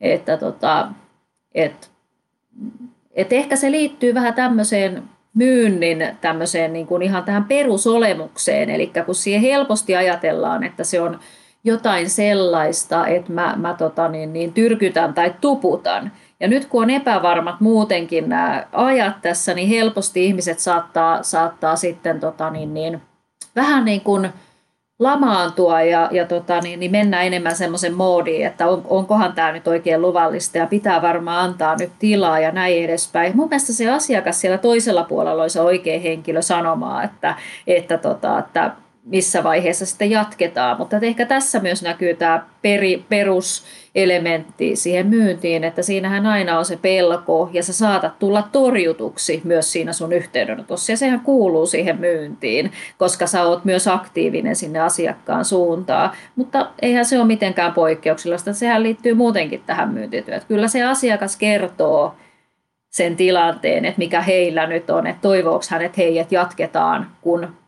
[0.00, 0.88] että, tota,
[1.54, 1.86] että
[3.14, 5.02] et ehkä se liittyy vähän tämmöiseen
[5.34, 11.18] myynnin tämmöiseen niin kuin ihan tähän perusolemukseen, eli kun siihen helposti ajatellaan, että se on
[11.64, 16.12] jotain sellaista, että mä, mä tota niin, niin tyrkytän tai tuputan.
[16.40, 22.20] Ja nyt kun on epävarmat muutenkin nämä ajat tässä, niin helposti ihmiset saattaa, saattaa sitten
[22.20, 23.02] tota niin, niin,
[23.56, 24.28] vähän niin kuin–
[24.98, 29.68] lamaantua ja, ja tota, niin, niin mennä enemmän semmoisen moodiin, että on, onkohan tämä nyt
[29.68, 33.36] oikein luvallista ja pitää varmaan antaa nyt tilaa ja näin edespäin.
[33.36, 37.34] Mun mielestä se asiakas siellä toisella puolella olisi oikea henkilö sanomaan, että,
[37.66, 38.70] että, tota, että
[39.04, 40.78] missä vaiheessa sitten jatketaan.
[40.78, 46.76] Mutta ehkä tässä myös näkyy tämä peri, peruselementti siihen myyntiin, että siinähän aina on se
[46.76, 50.92] pelko ja sä saatat tulla torjutuksi myös siinä sun yhteydenotossa.
[50.92, 56.10] Ja sehän kuuluu siihen myyntiin, koska sä oot myös aktiivinen sinne asiakkaan suuntaan.
[56.36, 60.42] Mutta eihän se ole mitenkään poikkeuksellista, sehän liittyy muutenkin tähän myyntityöhön.
[60.48, 62.14] Kyllä se asiakas kertoo
[62.90, 67.63] sen tilanteen, että mikä heillä nyt on, että toivooko hän, että heidät jatketaan, kun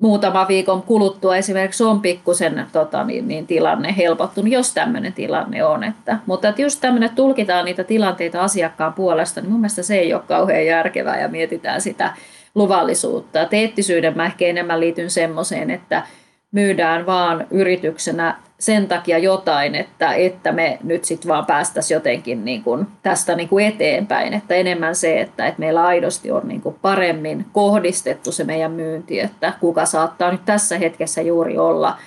[0.00, 5.84] muutama viikon kuluttua esimerkiksi on pikkusen tota, niin, niin, tilanne helpottunut, jos tämmöinen tilanne on.
[5.84, 9.96] Että, mutta että just tämmöinen, että tulkitaan niitä tilanteita asiakkaan puolesta, niin mun mielestä se
[9.96, 12.14] ei ole kauhean järkevää ja mietitään sitä
[12.54, 13.42] luvallisuutta.
[13.42, 16.02] Et eettisyyden mä ehkä enemmän liityn semmoiseen, että
[16.52, 22.62] myydään vaan yrityksenä sen takia jotain, että, että me nyt sitten vaan päästäisiin jotenkin niin
[22.62, 24.34] kuin tästä niin kuin eteenpäin.
[24.34, 29.20] Että enemmän se, että, että meillä aidosti on niin kuin paremmin kohdistettu se meidän myynti,
[29.20, 31.98] että kuka saattaa nyt tässä hetkessä juuri olla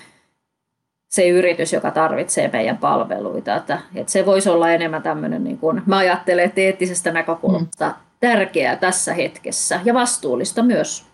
[1.10, 3.56] se yritys, joka tarvitsee meidän palveluita.
[3.56, 7.94] Että, että se voisi olla enemmän tämmöinen, niin kuin, mä ajattelen, että eettisestä näkökulmasta mm.
[8.20, 11.09] tärkeää tässä hetkessä ja vastuullista myös.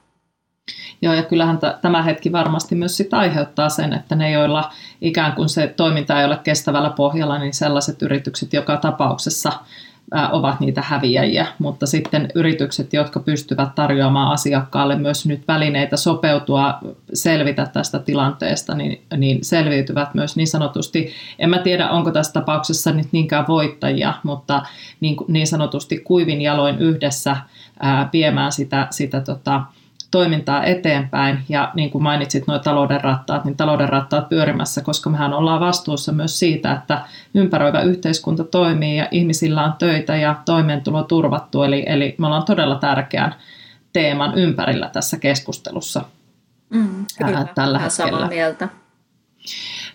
[1.02, 5.34] Joo, ja kyllähän t- tämä hetki varmasti myös sitä aiheuttaa sen, että ne, joilla ikään
[5.34, 9.52] kuin se toiminta ei ole kestävällä pohjalla, niin sellaiset yritykset joka tapauksessa
[10.32, 16.80] ovat niitä häviäjiä, mutta sitten yritykset, jotka pystyvät tarjoamaan asiakkaalle myös nyt välineitä sopeutua,
[17.14, 22.92] selvitä tästä tilanteesta, niin, niin selviytyvät myös niin sanotusti, en mä tiedä onko tässä tapauksessa
[22.92, 24.62] nyt niinkään voittajia, mutta
[25.00, 27.38] niin, niin sanotusti kuivin jaloin yhdessä
[27.80, 29.62] ää, viemään sitä, sitä tota,
[30.16, 31.40] toimintaa eteenpäin.
[31.50, 36.12] Ja niin kuin mainitsit nuo talouden rattaat, niin talouden rattaat pyörimässä, koska mehän ollaan vastuussa
[36.12, 37.02] myös siitä, että
[37.34, 41.64] ympäröivä yhteiskunta toimii ja ihmisillä on töitä ja toimeentulo turvattu.
[41.64, 43.36] Eli, eli me ollaan todella tärkeän
[43.94, 46.02] teeman ympärillä tässä keskustelussa
[46.70, 48.12] mm, kyllä, tällä hetkellä.
[48.12, 48.70] Samaa mieltä.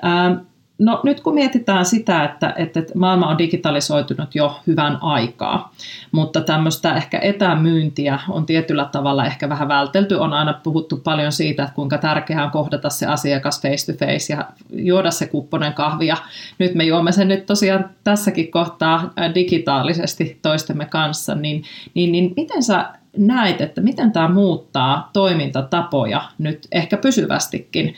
[0.04, 0.32] Ähm,
[0.80, 5.72] No nyt kun mietitään sitä, että, että maailma on digitalisoitunut jo hyvän aikaa,
[6.12, 10.14] mutta tämmöistä ehkä etämyyntiä on tietyllä tavalla ehkä vähän vältelty.
[10.14, 14.32] On aina puhuttu paljon siitä, että kuinka tärkeää on kohdata se asiakas face to face
[14.32, 16.16] ja juoda se kupponen kahvia.
[16.58, 21.62] Nyt me juomme sen nyt tosiaan tässäkin kohtaa digitaalisesti toistemme kanssa, niin,
[21.94, 27.94] niin, niin miten sä näet, että miten tämä muuttaa toimintatapoja nyt ehkä pysyvästikin,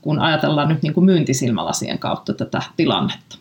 [0.00, 3.40] kun ajatellaan nyt niin kuin myyntisilmälasien kautta tätä tilannetta?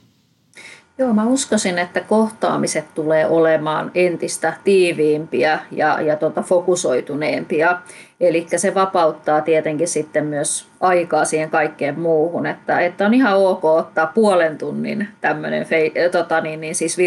[0.99, 7.81] Joo, mä uskoisin, että kohtaamiset tulee olemaan entistä tiiviimpiä ja, ja tota, fokusoituneempia.
[8.19, 13.65] Eli se vapauttaa tietenkin sitten myös aikaa siihen kaikkeen muuhun, että, että on ihan ok
[13.65, 15.65] ottaa puolen tunnin tämmöinen
[16.11, 16.97] tota niin, niin siis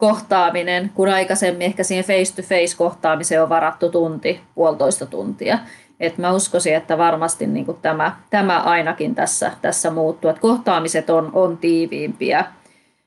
[0.00, 5.58] virtuaalikohtaaminen, kun aikaisemmin ehkä siihen face-to-face kohtaamiseen on varattu tunti, puolitoista tuntia.
[6.00, 11.30] Et mä uskoisin, että varmasti niin tämä, tämä ainakin tässä, tässä muuttuu, että kohtaamiset on,
[11.32, 12.44] on tiiviimpiä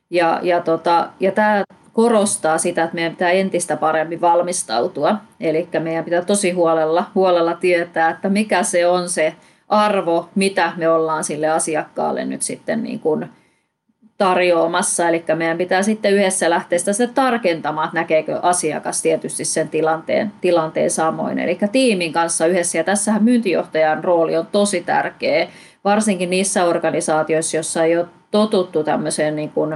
[0.09, 5.15] ja, ja, tota, ja tämä korostaa sitä, että meidän pitää entistä paremmin valmistautua.
[5.39, 9.35] Eli meidän pitää tosi huolella, huolella tietää, että mikä se on se
[9.69, 13.29] arvo, mitä me ollaan sille asiakkaalle nyt sitten niin kuin
[14.17, 15.09] tarjoamassa.
[15.09, 20.91] Eli meidän pitää sitten yhdessä lähteä sitä, tarkentamaan, että näkeekö asiakas tietysti sen tilanteen, tilanteen
[20.91, 21.39] samoin.
[21.39, 25.47] Eli tiimin kanssa yhdessä, ja tässähän myyntijohtajan rooli on tosi tärkeä,
[25.83, 29.75] varsinkin niissä organisaatioissa, joissa ei ole totuttu tämmöiseen niin kuin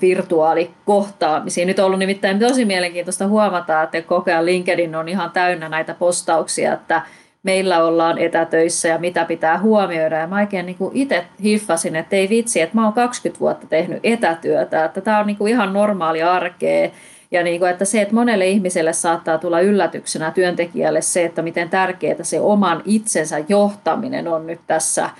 [0.00, 1.68] virtuaalikohtaamisiin.
[1.68, 5.94] Nyt on ollut nimittäin tosi mielenkiintoista huomata, että koko ajan LinkedIn on ihan täynnä näitä
[5.94, 7.02] postauksia, että
[7.48, 10.16] meillä ollaan etätöissä ja mitä pitää huomioida.
[10.16, 13.66] Ja mä oikein niin kuin itse hiffasin, että ei vitsi, että mä oon 20 vuotta
[13.66, 16.90] tehnyt etätyötä, että tämä on niin kuin ihan normaali arkea.
[17.30, 21.68] Ja niin kuin, että se, että monelle ihmiselle saattaa tulla yllätyksenä työntekijälle se, että miten
[21.68, 25.10] tärkeää se oman itsensä johtaminen on nyt tässä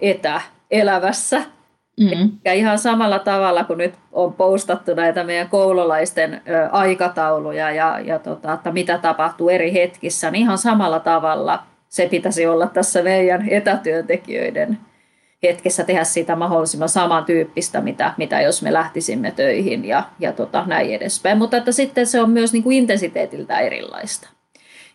[0.00, 1.42] etäelävässä
[2.00, 2.30] Mm-hmm.
[2.44, 8.52] Ja ihan samalla tavalla, kun nyt on postattu näitä meidän koululaisten aikatauluja ja, ja tota,
[8.52, 14.78] että mitä tapahtuu eri hetkissä, niin ihan samalla tavalla se pitäisi olla tässä meidän etätyöntekijöiden
[15.42, 20.94] hetkessä tehdä sitä mahdollisimman samantyyppistä, mitä, mitä jos me lähtisimme töihin ja, ja tota, näin
[20.94, 21.38] edespäin.
[21.38, 24.28] Mutta että sitten se on myös niin kuin intensiteetiltä erilaista.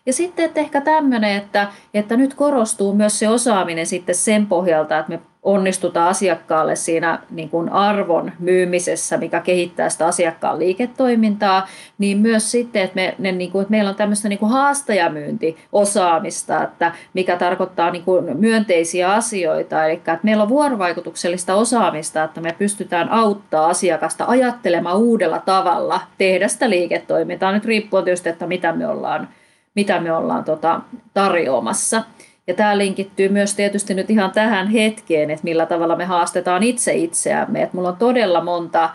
[0.06, 4.98] Ja sitten että ehkä tämmöinen, että, että nyt korostuu myös se osaaminen sitten sen pohjalta,
[4.98, 11.66] että me onnistutaan asiakkaalle siinä niin kuin arvon myymisessä, mikä kehittää sitä asiakkaan liiketoimintaa,
[11.98, 16.62] niin myös sitten, että, me, ne, niin kuin, että meillä on tämmöistä niin kuin haastajamyyntiosaamista,
[16.62, 22.54] että mikä tarkoittaa niin kuin myönteisiä asioita, eli että meillä on vuorovaikutuksellista osaamista, että me
[22.58, 28.86] pystytään auttaa asiakasta ajattelemaan uudella tavalla, tehdä sitä liiketoimintaa, nyt riippuen tietysti, että mitä me
[28.86, 29.28] ollaan,
[29.74, 30.80] mitä me ollaan tota,
[31.14, 32.02] tarjoamassa.
[32.48, 36.94] Ja tämä linkittyy myös tietysti nyt ihan tähän hetkeen, että millä tavalla me haastetaan itse
[36.94, 37.62] itseämme.
[37.62, 38.90] Että mulla on todella monta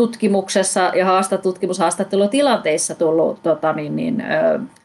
[0.00, 4.24] tutkimuksessa ja tutkimushaastattelutilanteissa tullut tota, niin, niin,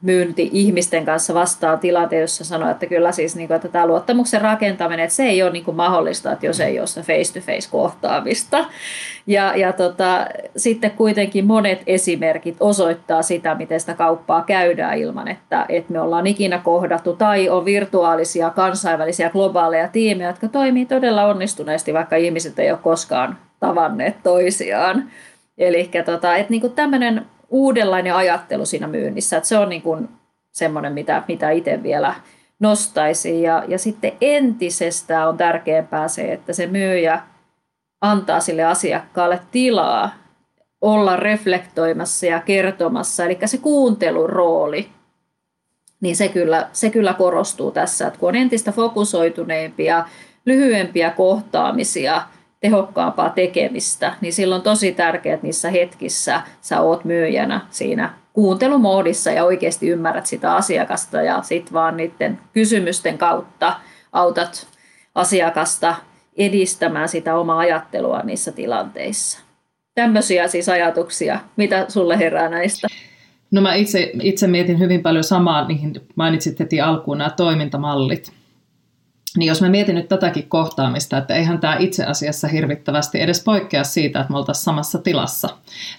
[0.02, 4.42] myynti ihmisten kanssa vastaan tilanteen, jossa sanoo, että kyllä siis niin kuin, että tämä luottamuksen
[4.42, 8.66] rakentaminen, että se ei ole niin kuin mahdollista, että jos ei ole face-to-face kohtaamista.
[9.28, 15.66] Ja, ja tota, sitten kuitenkin monet esimerkit osoittaa sitä, miten sitä kauppaa käydään ilman, että,
[15.70, 21.94] että me ollaan ikinä kohdattu tai on virtuaalisia, kansainvälisiä, globaaleja tiimejä, jotka toimii todella onnistuneesti,
[21.94, 25.12] vaikka ihmiset ei ole koskaan tavanneet toisiaan.
[25.58, 29.98] Eli tota, että niinku tämmöinen uudenlainen ajattelu siinä myynnissä, että se on niinku
[30.52, 32.16] semmoinen, mitä, mitä itse vielä
[32.60, 33.42] nostaisin.
[33.42, 37.22] Ja, ja sitten entisestään on tärkeämpää se, että se myyjä
[38.02, 40.14] antaa sille asiakkaalle tilaa
[40.82, 44.90] olla reflektoimassa ja kertomassa, eli se kuuntelun rooli,
[46.02, 50.06] niin se kyllä, se kyllä korostuu tässä, että kun on entistä fokusoituneempia,
[50.46, 52.22] lyhyempiä kohtaamisia–
[52.66, 59.32] tehokkaampaa tekemistä, niin silloin on tosi tärkeää, että niissä hetkissä sä oot myyjänä siinä kuuntelumoodissa
[59.32, 63.76] ja oikeasti ymmärrät sitä asiakasta ja sit vaan niiden kysymysten kautta
[64.12, 64.68] autat
[65.16, 65.96] asiakasta
[66.38, 69.40] edistämään sitä omaa ajattelua niissä tilanteissa.
[69.96, 72.88] Tämmöisiä siis ajatuksia, mitä sulle herää näistä?
[73.52, 78.32] No mä itse, itse mietin hyvin paljon samaa, mihin mainitsit heti alkuun nämä toimintamallit.
[79.38, 83.84] Niin jos mä mietin nyt tätäkin kohtaamista, että eihän tämä itse asiassa hirvittävästi edes poikkea
[83.84, 85.50] siitä, että me oltaisiin samassa tilassa.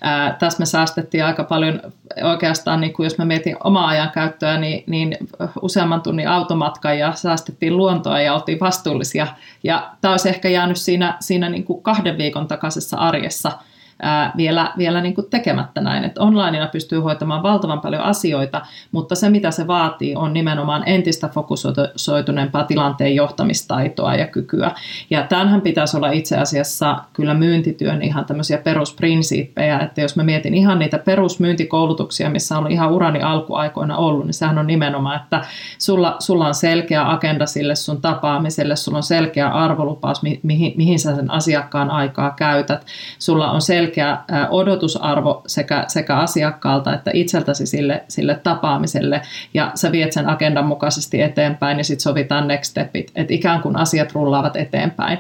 [0.01, 1.81] Ää, tässä me säästettiin aika paljon
[2.23, 5.17] oikeastaan, niin kuin jos mä mietin omaa ajan käyttöä, niin, niin
[5.63, 9.27] useamman tunnin automatkan ja säästettiin luontoa ja oltiin vastuullisia.
[9.63, 13.53] Ja tämä olisi ehkä jäänyt siinä, siinä niin kuin kahden viikon takaisessa arjessa–
[14.03, 16.05] ää, vielä, vielä niin kuin tekemättä näin.
[16.05, 21.29] Että onlineina pystyy hoitamaan valtavan paljon asioita, mutta se mitä se vaatii on nimenomaan entistä
[21.29, 24.71] fokusoituneempaa tilanteen johtamistaitoa ja kykyä.
[25.11, 30.55] Ja tämähän pitäisi olla itse asiassa kyllä myyntityön ihan tämmöisiä perusprinsiippejä, että jos mä mietin
[30.55, 35.45] ihan niitä perusmyyntikoulutuksia, missä on ihan urani alkuaikoina ollut, niin sehän on nimenomaan, että
[35.79, 41.17] sulla, sulla on selkeä agenda sille sun tapaamiselle, sulla on selkeä arvolupaus, mihin, mihin sä
[41.17, 42.87] sen asiakkaan aikaa käytät,
[43.19, 44.19] sulla on selkeä selkeä
[44.51, 49.23] odotusarvo sekä, sekä asiakkaalta että itseltäsi sille, sille tapaamiselle
[49.55, 53.77] ja sä viet sen agendan mukaisesti eteenpäin ja sitten sovitaan next stepit, että ikään kuin
[53.77, 55.19] asiat rullaavat eteenpäin.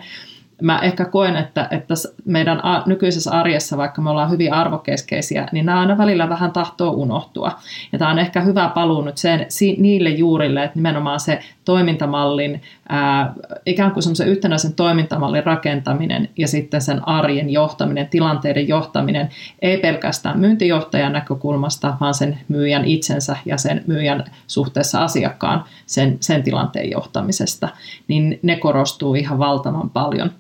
[0.62, 1.94] Mä ehkä koen, että, että
[2.24, 7.52] meidän nykyisessä arjessa, vaikka me ollaan hyvin arvokeskeisiä, niin nämä aina välillä vähän tahtoo unohtua.
[7.92, 9.46] Ja tämä on ehkä hyvä paluu nyt sen,
[9.78, 13.32] niille juurille, että nimenomaan se toimintamallin, ää,
[13.66, 19.28] ikään kuin semmoisen yhtenäisen toimintamallin rakentaminen ja sitten sen arjen johtaminen, tilanteiden johtaminen,
[19.62, 26.42] ei pelkästään myyntijohtajan näkökulmasta, vaan sen myyjän itsensä ja sen myyjän suhteessa asiakkaan sen, sen
[26.42, 27.68] tilanteen johtamisesta,
[28.08, 30.30] niin ne korostuu ihan valtavan paljon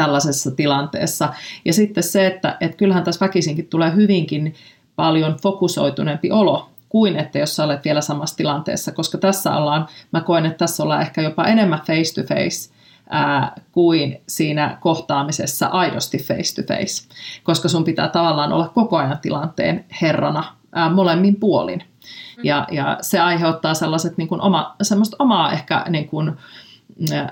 [0.00, 1.28] tällaisessa tilanteessa.
[1.64, 4.54] Ja sitten se, että, että kyllähän tässä väkisinkin tulee hyvinkin
[4.96, 10.20] paljon fokusoituneempi olo kuin että jos sä olet vielä samassa tilanteessa, koska tässä ollaan, mä
[10.20, 12.72] koen, että tässä ollaan ehkä jopa enemmän face to face
[13.10, 17.08] ää, kuin siinä kohtaamisessa aidosti face to face,
[17.42, 21.82] koska sun pitää tavallaan olla koko ajan tilanteen herrana ää, molemmin puolin.
[22.36, 22.44] Mm.
[22.44, 26.32] Ja, ja se aiheuttaa sellaiset niin kuin oma, semmoista omaa ehkä niin kuin,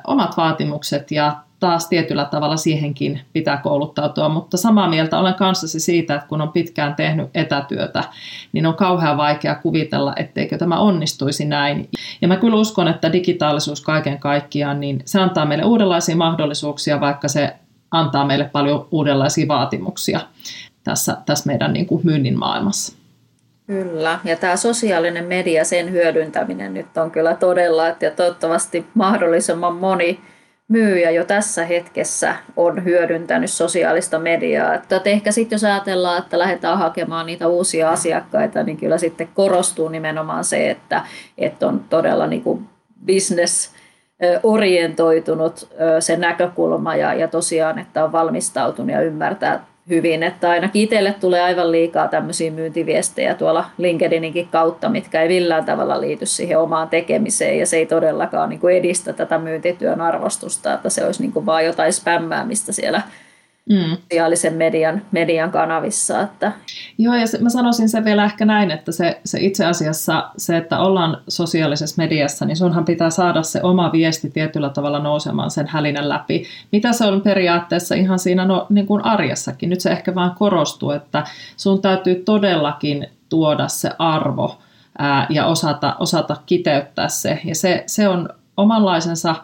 [0.07, 6.15] omat vaatimukset ja taas tietyllä tavalla siihenkin pitää kouluttautua, mutta samaa mieltä olen kanssasi siitä,
[6.15, 8.05] että kun on pitkään tehnyt etätyötä,
[8.53, 11.89] niin on kauhean vaikea kuvitella, etteikö tämä onnistuisi näin.
[12.23, 17.29] Ja mä kyllä uskon, että digitaalisuus kaiken kaikkiaan, niin se antaa meille uudenlaisia mahdollisuuksia, vaikka
[17.29, 17.55] se
[17.91, 20.21] antaa meille paljon uudenlaisia vaatimuksia
[20.85, 22.99] tässä, tässä meidän niin kuin myynnin maailmassa.
[23.67, 29.75] Kyllä, ja tämä sosiaalinen media, sen hyödyntäminen nyt on kyllä todella, että ja toivottavasti mahdollisimman
[29.75, 30.21] moni
[30.69, 34.75] myyjä jo tässä hetkessä on hyödyntänyt sosiaalista mediaa.
[34.75, 39.89] Että ehkä sitten jos ajatellaan, että lähdetään hakemaan niitä uusia asiakkaita, niin kyllä sitten korostuu
[39.89, 41.03] nimenomaan se, että,
[41.39, 42.69] että on todella niin kuin
[43.07, 43.73] business
[44.43, 45.69] orientoitunut
[46.01, 51.41] se näkökulma ja, ja tosiaan, että on valmistautunut ja ymmärtää hyvin, että ainakin itselle tulee
[51.41, 57.59] aivan liikaa tämmöisiä myyntiviestejä tuolla LinkedIninkin kautta, mitkä ei millään tavalla liity siihen omaan tekemiseen
[57.59, 61.47] ja se ei todellakaan niin kuin edistä tätä myyntityön arvostusta, että se olisi niin kuin
[61.47, 63.03] vaan jotain spämmäämistä siellä
[63.69, 63.97] mm.
[63.97, 66.21] sosiaalisen median, median kanavissa.
[66.21, 66.53] Että.
[66.99, 70.57] Joo, ja se, mä sanoisin se vielä ehkä näin, että se, se itse asiassa se,
[70.57, 75.67] että ollaan sosiaalisessa mediassa, niin sunhan pitää saada se oma viesti tietyllä tavalla nousemaan sen
[75.67, 76.45] hälinän läpi.
[76.73, 79.71] Mitä se on periaatteessa ihan siinä no, niin kuin arjessakin.
[79.71, 81.25] Nyt se ehkä vaan korostuu, että
[81.57, 84.59] sun täytyy todellakin tuoda se arvo
[84.99, 87.41] ää, ja osata, osata kiteyttää se.
[87.45, 89.35] Ja se, se on omanlaisensa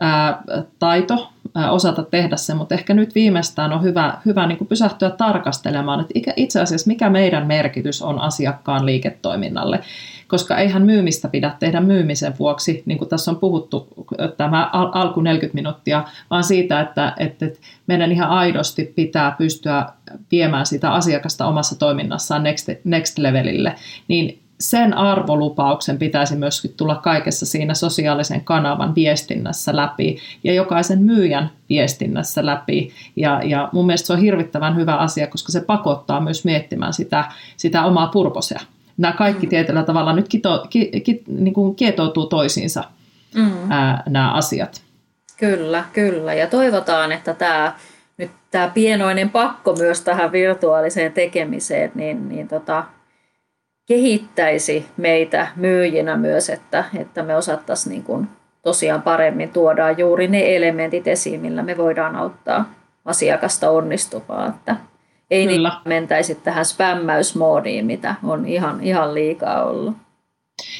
[0.00, 0.42] ää,
[0.78, 1.28] taito,
[1.70, 6.32] osata tehdä se, mutta ehkä nyt viimeistään on hyvä, hyvä niin kuin pysähtyä tarkastelemaan, että
[6.36, 9.80] itse asiassa mikä meidän merkitys on asiakkaan liiketoiminnalle,
[10.28, 13.88] koska eihän myymistä pidä tehdä myymisen vuoksi, niin kuin tässä on puhuttu
[14.36, 17.46] tämä alku 40 minuuttia, vaan siitä, että, että
[17.86, 19.86] meidän ihan aidosti pitää pystyä
[20.30, 23.74] viemään sitä asiakasta omassa toiminnassaan next, next levelille,
[24.08, 31.50] niin sen arvolupauksen pitäisi myöskin tulla kaikessa siinä sosiaalisen kanavan viestinnässä läpi ja jokaisen myyjän
[31.68, 32.92] viestinnässä läpi.
[33.16, 37.24] Ja, ja mun mielestä se on hirvittävän hyvä asia, koska se pakottaa myös miettimään sitä,
[37.56, 38.60] sitä omaa purposea.
[38.96, 39.50] Nämä kaikki mm.
[39.50, 42.84] tietyllä tavalla nyt kito, ki, ki, niin kuin kietoutuu toisiinsa
[43.34, 43.70] mm.
[43.70, 44.82] ää, nämä asiat.
[45.36, 46.34] Kyllä, kyllä.
[46.34, 47.74] Ja toivotaan, että tämä
[48.16, 52.84] nyt tämä pienoinen pakko myös tähän virtuaaliseen tekemiseen, niin, niin tota,
[53.90, 58.28] kehittäisi meitä myyjinä myös, että, että me osattaisiin niin kuin
[58.62, 62.74] tosiaan paremmin tuoda juuri ne elementit esiin, millä me voidaan auttaa
[63.04, 64.50] asiakasta onnistumaan.
[64.50, 64.76] Että
[65.30, 65.68] ei niin Kyllä.
[65.68, 69.96] niin mentäisi tähän spämmäysmoodiin, mitä on ihan, ihan liikaa ollut.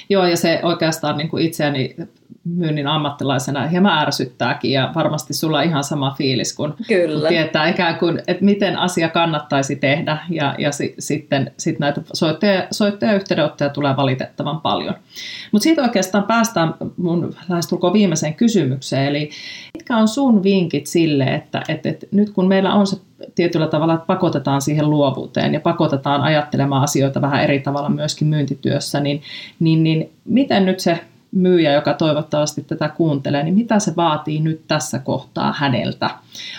[0.08, 1.96] Joo, ja se oikeastaan niin kuin itseäni
[2.44, 7.20] myynnin ammattilaisena hieman ärsyttääkin ja varmasti sulla on ihan sama fiilis, kun, Kyllä.
[7.20, 12.02] kun tietää ikään kuin, että miten asia kannattaisi tehdä ja, ja si, sitten sit näitä
[12.12, 14.94] soittaja, soittaja yhteydenottoja tulee valitettavan paljon.
[15.52, 19.30] Mutta siitä oikeastaan päästään mun lähestulkoon viimeiseen kysymykseen, eli
[19.74, 22.96] mitkä on sun vinkit sille, että, että, että nyt kun meillä on se
[23.34, 29.00] tietyllä tavalla, että pakotetaan siihen luovuuteen ja pakotetaan ajattelemaan asioita vähän eri tavalla myöskin myyntityössä,
[29.00, 29.22] niin,
[29.60, 31.00] niin, niin miten nyt se
[31.32, 36.10] myyjä, joka toivottavasti tätä kuuntelee, niin mitä se vaatii nyt tässä kohtaa häneltä.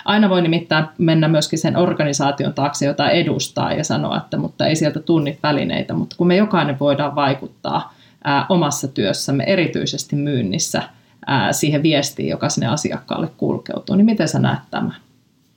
[0.06, 4.76] Aina voi nimittäin mennä myöskin sen organisaation taakse, jota edustaa ja sanoa, että mutta ei
[4.76, 7.94] sieltä tunnit välineitä, mutta kun me jokainen voidaan vaikuttaa
[8.24, 10.84] ää, omassa työssämme, erityisesti myynnissä,
[11.28, 14.96] ää, siihen viestiin, joka sinne asiakkaalle kulkeutuu, niin miten sä näet tämän?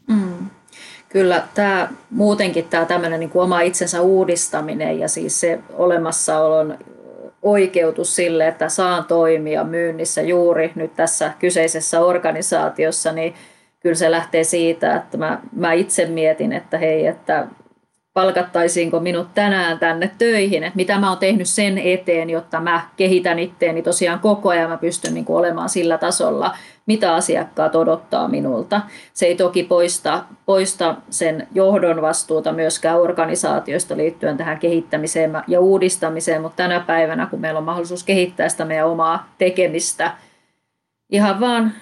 [0.06, 0.50] Mm.
[1.08, 6.78] Kyllä tämä muutenkin tämä tämmöinen niin kuin oma itsensä uudistaminen ja siis se olemassaolon
[7.44, 13.34] oikeutus sille, että saan toimia myynnissä juuri nyt tässä kyseisessä organisaatiossa, niin
[13.80, 17.46] kyllä se lähtee siitä, että mä, mä itse mietin, että hei, että
[18.14, 23.38] palkattaisiinko minut tänään tänne töihin, että mitä mä oon tehnyt sen eteen, jotta mä kehitän
[23.38, 26.56] itteeni tosiaan koko ajan, mä pystyn niin kuin olemaan sillä tasolla,
[26.86, 28.80] mitä asiakkaat odottaa minulta.
[29.12, 36.42] Se ei toki poista, poista sen johdon vastuuta myöskään organisaatioista liittyen tähän kehittämiseen ja uudistamiseen,
[36.42, 40.12] mutta tänä päivänä, kun meillä on mahdollisuus kehittää sitä meidän omaa tekemistä,
[41.10, 41.72] ihan vaan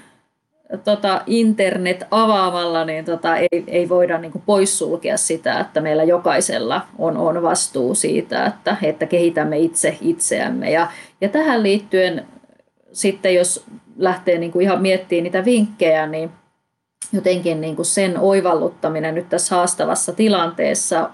[0.78, 6.86] tota, internet avaamalla, niin tota, ei, ei voida niin kuin poissulkea sitä, että meillä jokaisella
[6.98, 10.70] on, on vastuu siitä, että, että kehitämme itse itseämme.
[10.70, 10.88] Ja,
[11.20, 12.26] ja tähän liittyen
[12.92, 13.64] sitten, jos
[13.96, 16.30] lähtee niin kuin ihan miettimään niitä vinkkejä, niin
[17.12, 21.10] jotenkin niin kuin sen oivalluttaminen nyt tässä haastavassa tilanteessa,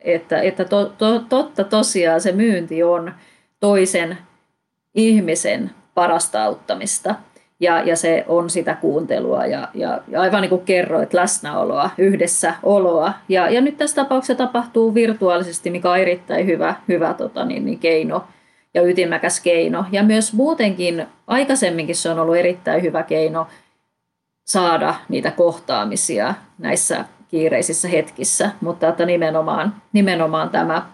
[0.00, 3.12] että, että to, to, totta tosiaan se myynti on
[3.60, 4.18] toisen
[4.94, 7.14] ihmisen parasta auttamista–
[7.62, 12.54] ja, ja se on sitä kuuntelua ja, ja, ja aivan niin kuin kerroit, läsnäoloa, yhdessä
[12.62, 13.12] oloa.
[13.28, 17.78] Ja, ja nyt tässä tapauksessa tapahtuu virtuaalisesti, mikä on erittäin hyvä, hyvä tota, niin, niin
[17.78, 18.24] keino
[18.74, 19.84] ja ytimäkäs keino.
[19.92, 23.46] Ja myös muutenkin aikaisemminkin se on ollut erittäin hyvä keino
[24.44, 30.86] saada niitä kohtaamisia näissä kiireisissä hetkissä, mutta että nimenomaan, nimenomaan tämä,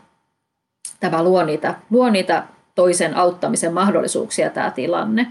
[1.01, 2.43] tämä luo, niitä, luo niitä
[2.75, 5.27] toisen auttamisen mahdollisuuksia tämä tilanne.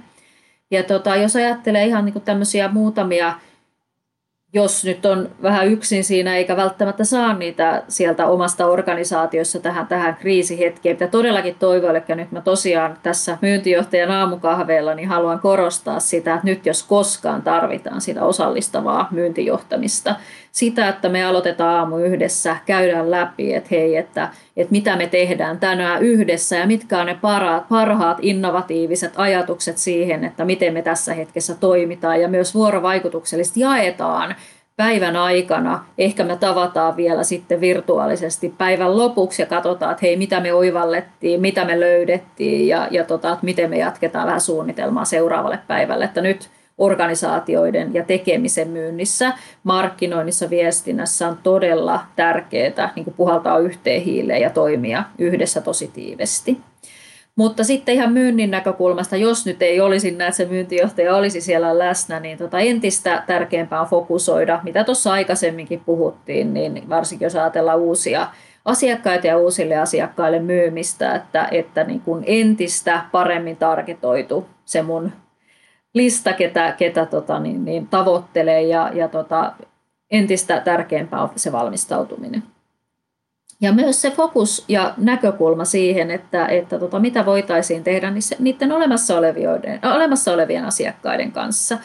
[0.72, 3.34] Ja tota, jos ajattelee ihan niin tämmöisiä muutamia
[4.54, 10.16] jos nyt on vähän yksin siinä eikä välttämättä saa niitä sieltä omasta organisaatiossa tähän, tähän
[10.16, 16.34] kriisihetkeen, mitä todellakin toivon, eli nyt mä tosiaan tässä myyntijohtajan aamukahveella niin haluan korostaa sitä,
[16.34, 20.16] että nyt jos koskaan tarvitaan sitä osallistavaa myyntijohtamista,
[20.58, 25.60] sitä, että me aloitetaan aamu yhdessä, käydään läpi, että hei, että, että mitä me tehdään
[25.60, 31.14] tänään yhdessä ja mitkä on ne parhaat, parhaat innovatiiviset ajatukset siihen, että miten me tässä
[31.14, 34.36] hetkessä toimitaan ja myös vuorovaikutuksellisesti jaetaan
[34.76, 35.86] päivän aikana.
[35.98, 41.42] Ehkä me tavataan vielä sitten virtuaalisesti päivän lopuksi ja katsotaan, että hei, mitä me oivallettiin,
[41.42, 46.06] mitä me löydettiin ja, ja tota, että miten me jatketaan vähän suunnitelmaa seuraavalle päivälle.
[46.06, 54.42] Että nyt organisaatioiden ja tekemisen myynnissä, markkinoinnissa, viestinnässä on todella tärkeää niin puhaltaa yhteen hiileen
[54.42, 56.58] ja toimia yhdessä tosi tiivesti.
[57.36, 61.80] Mutta sitten ihan myynnin näkökulmasta, jos nyt ei olisi näin, että se myyntijohtaja olisi siellä
[61.80, 67.80] läsnä, niin tota entistä tärkeämpää on fokusoida, mitä tuossa aikaisemminkin puhuttiin, niin varsinkin jos ajatellaan
[67.80, 68.28] uusia
[68.66, 75.12] asiakkaita ja uusille asiakkaille myymistä, että, että niin kuin entistä paremmin targetoitu se mun
[75.98, 76.34] lista,
[76.78, 79.52] ketä, tota, niin, niin tavoittelee ja, ja tota,
[80.12, 82.44] entistä tärkeämpää on se valmistautuminen.
[83.62, 89.18] Ja myös se fokus ja näkökulma siihen, että, että tota, mitä voitaisiin tehdä niiden olemassa,
[89.18, 91.78] olevien, olemassa olevien asiakkaiden kanssa.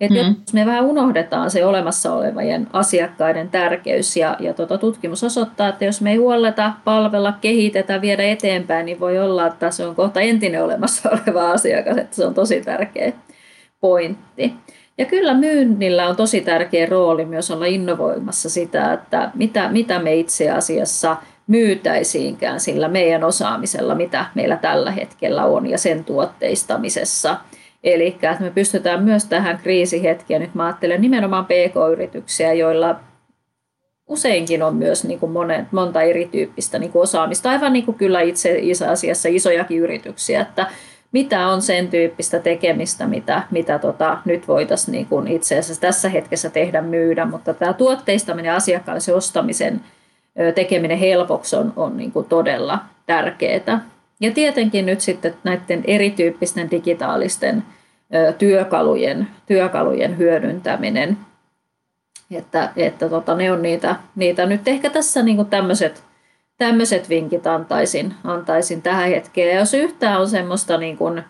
[0.00, 0.34] Että mm.
[0.40, 5.84] jos me vähän unohdetaan se olemassa olevien asiakkaiden tärkeys ja, ja tota, tutkimus osoittaa, että
[5.84, 10.20] jos me ei huoleta, palvella, kehitetä, viedä eteenpäin, niin voi olla, että se on kohta
[10.20, 13.12] entinen olemassa oleva asiakas, että se on tosi tärkeä
[13.80, 14.54] pointti.
[14.98, 20.14] Ja kyllä myynnillä on tosi tärkeä rooli myös olla innovoimassa sitä, että mitä, mitä me
[20.14, 21.16] itse asiassa
[21.46, 27.36] myytäisiinkään sillä meidän osaamisella, mitä meillä tällä hetkellä on ja sen tuotteistamisessa.
[27.84, 33.00] Eli että me pystytään myös tähän kriisihetkeen, nyt mä ajattelen nimenomaan PK-yrityksiä, joilla
[34.06, 38.20] useinkin on myös niin kuin monet, monta erityyppistä niin kuin osaamista, aivan niin kuin kyllä
[38.20, 38.60] itse
[38.90, 40.66] asiassa isojakin yrityksiä, että
[41.12, 46.08] mitä on sen tyyppistä tekemistä, mitä, mitä tota, nyt voitaisiin niin kuin itse asiassa tässä
[46.08, 49.80] hetkessä tehdä myydä, mutta tämä tuotteistaminen asiakkaalle se ostamisen
[50.54, 53.80] tekeminen helpoksi on, on niin kuin todella tärkeää.
[54.20, 57.62] Ja tietenkin nyt sitten näiden erityyppisten digitaalisten
[58.38, 61.18] työkalujen, työkalujen hyödyntäminen,
[62.30, 66.09] että, että tota, ne on niitä, niitä nyt ehkä tässä niin tämmöiset
[66.60, 69.54] tämmöiset vinkit antaisin, antaisin tähän hetkeen.
[69.54, 71.24] Ja jos yhtään on semmoista niin kuin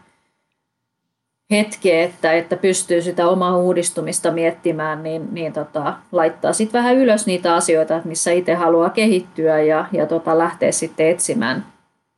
[1.51, 7.27] hetkeä, että, että pystyy sitä omaa uudistumista miettimään, niin, niin tota, laittaa sitten vähän ylös
[7.27, 11.67] niitä asioita, missä itse haluaa kehittyä ja, ja tota, lähteä sitten etsimään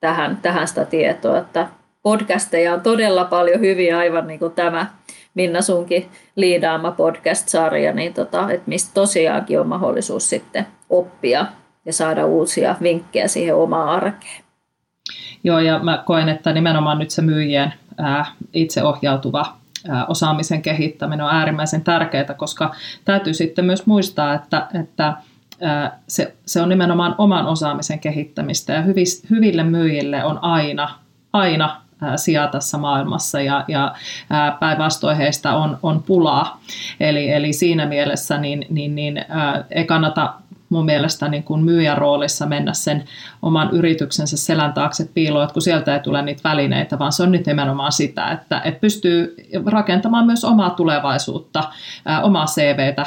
[0.00, 1.38] tähän, tähän sitä tietoa.
[1.38, 1.68] Että
[2.02, 4.86] podcasteja on todella paljon hyviä, aivan niin kuin tämä
[5.34, 11.46] Minna sunkin liidaama podcast-sarja, niin tota, että mistä tosiaankin on mahdollisuus sitten oppia
[11.86, 14.42] ja saada uusia vinkkejä siihen omaan arkeen.
[15.44, 19.56] Joo, ja mä koen, että nimenomaan nyt se myyjien ää, itseohjautuva
[19.88, 22.74] ää, osaamisen kehittäminen on äärimmäisen tärkeää, koska
[23.04, 25.14] täytyy sitten myös muistaa, että, että
[25.60, 30.90] ää, se, se on nimenomaan oman osaamisen kehittämistä, ja hyvis, hyville myyjille on aina,
[31.32, 31.82] aina
[32.16, 33.94] sija tässä maailmassa ja, ja
[34.60, 36.60] päinvastoin heistä on, on pulaa.
[37.00, 39.24] Eli, eli siinä mielessä niin, niin, niin,
[39.70, 40.34] ei kannata
[40.72, 43.04] mun mielestä niin kuin myyjän roolissa mennä sen
[43.42, 47.32] oman yrityksensä selän taakse piiloon, että kun sieltä ei tule niitä välineitä, vaan se on
[47.32, 51.64] nyt nimenomaan sitä, että, että pystyy rakentamaan myös omaa tulevaisuutta,
[52.22, 53.06] omaa CVtä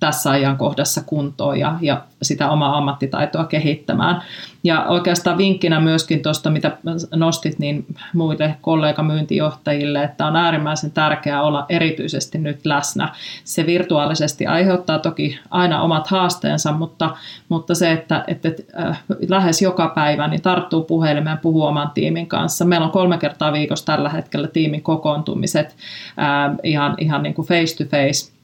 [0.00, 4.22] tässä ajankohdassa kuntoon ja, ja sitä omaa ammattitaitoa kehittämään.
[4.64, 6.76] Ja oikeastaan vinkkinä myöskin tuosta, mitä
[7.14, 13.12] nostit, niin muille kollegamyyntijohtajille, että on äärimmäisen tärkeää olla erityisesti nyt läsnä.
[13.44, 17.16] Se virtuaalisesti aiheuttaa toki aina omat haasteensa, mutta,
[17.48, 22.64] mutta se, että, että äh, lähes joka päivä niin tarttuu puhelimeen puhuu oman tiimin kanssa.
[22.64, 25.76] Meillä on kolme kertaa viikossa tällä hetkellä tiimin kokoontumiset
[26.18, 28.35] äh, ihan, ihan niin kuin face to face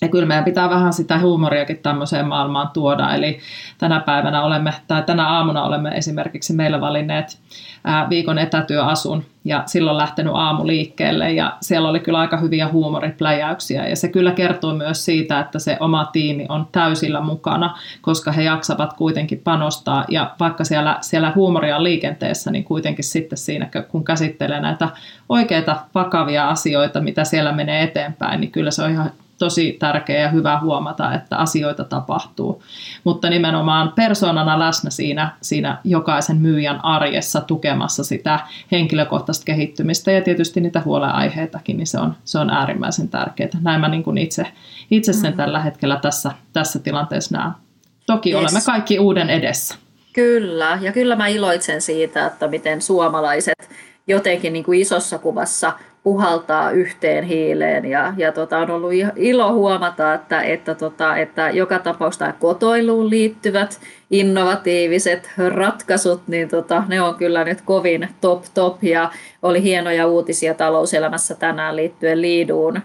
[0.00, 3.14] ja kyllä meidän pitää vähän sitä huumoriakin tämmöiseen maailmaan tuoda.
[3.14, 3.38] Eli
[3.78, 7.38] tänä päivänä olemme, tai tänä aamuna olemme esimerkiksi meillä valinneet
[8.10, 9.24] viikon etätyöasun.
[9.44, 13.88] Ja silloin lähtenyt aamu liikkeelle ja siellä oli kyllä aika hyviä huumoripläjäyksiä.
[13.88, 18.42] Ja se kyllä kertoo myös siitä, että se oma tiimi on täysillä mukana, koska he
[18.42, 20.04] jaksavat kuitenkin panostaa.
[20.08, 24.88] Ja vaikka siellä, siellä huumoria on liikenteessä, niin kuitenkin sitten siinä kun käsittelee näitä
[25.28, 30.28] oikeita vakavia asioita, mitä siellä menee eteenpäin, niin kyllä se on ihan tosi tärkeä ja
[30.28, 32.62] hyvä huomata, että asioita tapahtuu.
[33.04, 38.40] Mutta nimenomaan persoonana läsnä siinä, siinä jokaisen myyjän arjessa tukemassa sitä
[38.72, 43.50] henkilökohtaista kehittymistä ja tietysti niitä huolenaiheitakin, niin se on, se on äärimmäisen tärkeää.
[43.62, 44.46] Näin mä niin kuin itse,
[44.90, 45.36] itse sen mm.
[45.36, 47.52] tällä hetkellä tässä, tässä tilanteessa näen.
[48.06, 48.40] Toki yes.
[48.40, 49.74] olemme kaikki uuden edessä.
[50.12, 53.70] Kyllä, ja kyllä mä iloitsen siitä, että miten suomalaiset
[54.06, 55.72] jotenkin niin kuin isossa kuvassa
[56.06, 61.78] puhaltaa yhteen hiileen ja, ja tota, on ollut ilo huomata, että, että, tota, että joka
[61.78, 63.80] tapauksessa kotoiluun liittyvät
[64.10, 68.84] innovatiiviset ratkaisut, niin tota, ne on kyllä nyt kovin top top.
[68.84, 69.10] Ja
[69.42, 72.80] oli hienoja uutisia talouselämässä tänään liittyen liiduun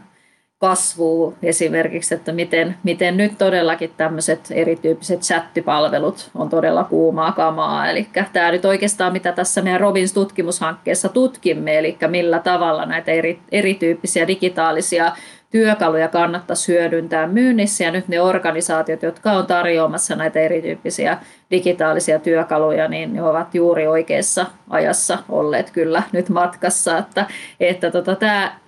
[0.62, 7.90] kasvuun esimerkiksi, että miten, miten nyt todellakin tämmöiset erityyppiset chattipalvelut on todella kuumaa kamaa.
[7.90, 13.40] Eli tämä nyt oikeastaan, mitä tässä meidän Robins tutkimushankkeessa tutkimme, eli millä tavalla näitä eri,
[13.52, 15.12] erityyppisiä digitaalisia
[15.52, 17.84] työkaluja kannattaisi hyödyntää myynnissä.
[17.84, 21.18] Ja nyt ne organisaatiot, jotka on tarjoamassa näitä erityyppisiä
[21.52, 26.98] digitaalisia työkaluja, niin ne ovat juuri oikeassa ajassa olleet kyllä nyt matkassa.
[26.98, 27.26] Että,
[27.60, 28.62] että tota, tämä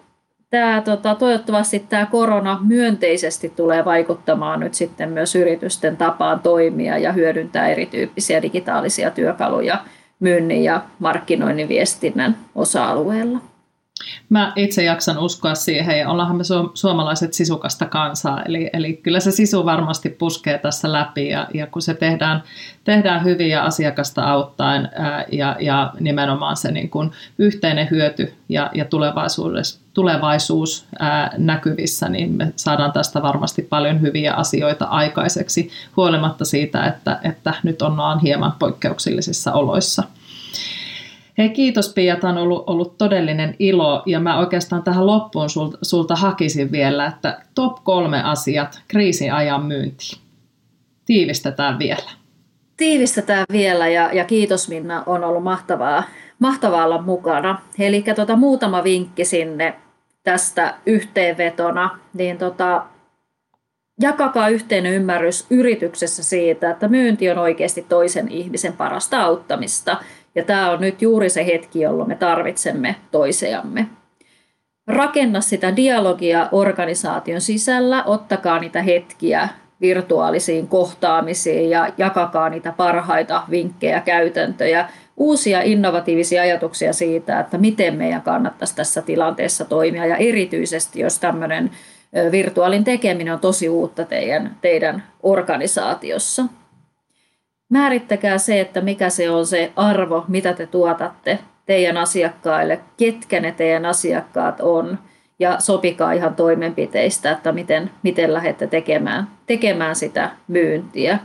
[0.53, 7.11] tämä, tota, toivottavasti tämä korona myönteisesti tulee vaikuttamaan nyt sitten myös yritysten tapaan toimia ja
[7.11, 9.77] hyödyntää erityyppisiä digitaalisia työkaluja
[10.19, 13.39] myynnin ja markkinoinnin viestinnän osa-alueella.
[14.29, 16.43] Mä itse jaksan uskoa siihen ja ollaanhan me
[16.73, 21.81] suomalaiset sisukasta kansaa, eli, eli kyllä se sisu varmasti puskee tässä läpi ja, ja kun
[21.81, 22.43] se tehdään,
[22.83, 28.69] tehdään hyvin ja asiakasta auttaen ää, ja, ja nimenomaan se niin kuin yhteinen hyöty ja,
[28.73, 30.85] ja tulevaisuudessa tulevaisuus
[31.37, 37.81] näkyvissä, niin me saadaan tästä varmasti paljon hyviä asioita aikaiseksi, huolimatta siitä, että, että nyt
[37.81, 40.03] ollaan hieman poikkeuksellisissa oloissa.
[41.37, 45.77] Hei kiitos Pia, tämä on ollut, ollut todellinen ilo ja mä oikeastaan tähän loppuun sulta,
[45.81, 50.19] sulta hakisin vielä, että top kolme asiat kriisin ajan myyntiin.
[51.05, 52.09] Tiivistetään vielä.
[52.77, 56.03] Tiivistetään vielä ja, ja kiitos Minna, on ollut mahtavaa,
[56.43, 57.61] mahtavaa olla mukana.
[57.79, 59.73] Eli tota, muutama vinkki sinne
[60.23, 62.85] tästä yhteenvetona, niin tota,
[64.01, 69.97] jakakaa yhteinen ymmärrys yrityksessä siitä, että myynti on oikeasti toisen ihmisen parasta auttamista.
[70.35, 73.87] Ja tämä on nyt juuri se hetki, jolloin me tarvitsemme toisiamme.
[74.87, 79.49] Rakenna sitä dialogia organisaation sisällä, ottakaa niitä hetkiä
[79.81, 88.21] virtuaalisiin kohtaamisiin ja jakakaa niitä parhaita vinkkejä, käytäntöjä, uusia innovatiivisia ajatuksia siitä, että miten meidän
[88.21, 91.71] kannattaisi tässä tilanteessa toimia ja erityisesti, jos tämmöinen
[92.31, 96.45] virtuaalin tekeminen on tosi uutta teidän, teidän organisaatiossa.
[97.69, 103.51] Määrittäkää se, että mikä se on se arvo, mitä te tuotatte teidän asiakkaille, ketkä ne
[103.51, 104.99] teidän asiakkaat on,
[105.39, 111.19] ja sopikaa ihan toimenpiteistä, että miten, miten lähdette tekemään, tekemään sitä myyntiä.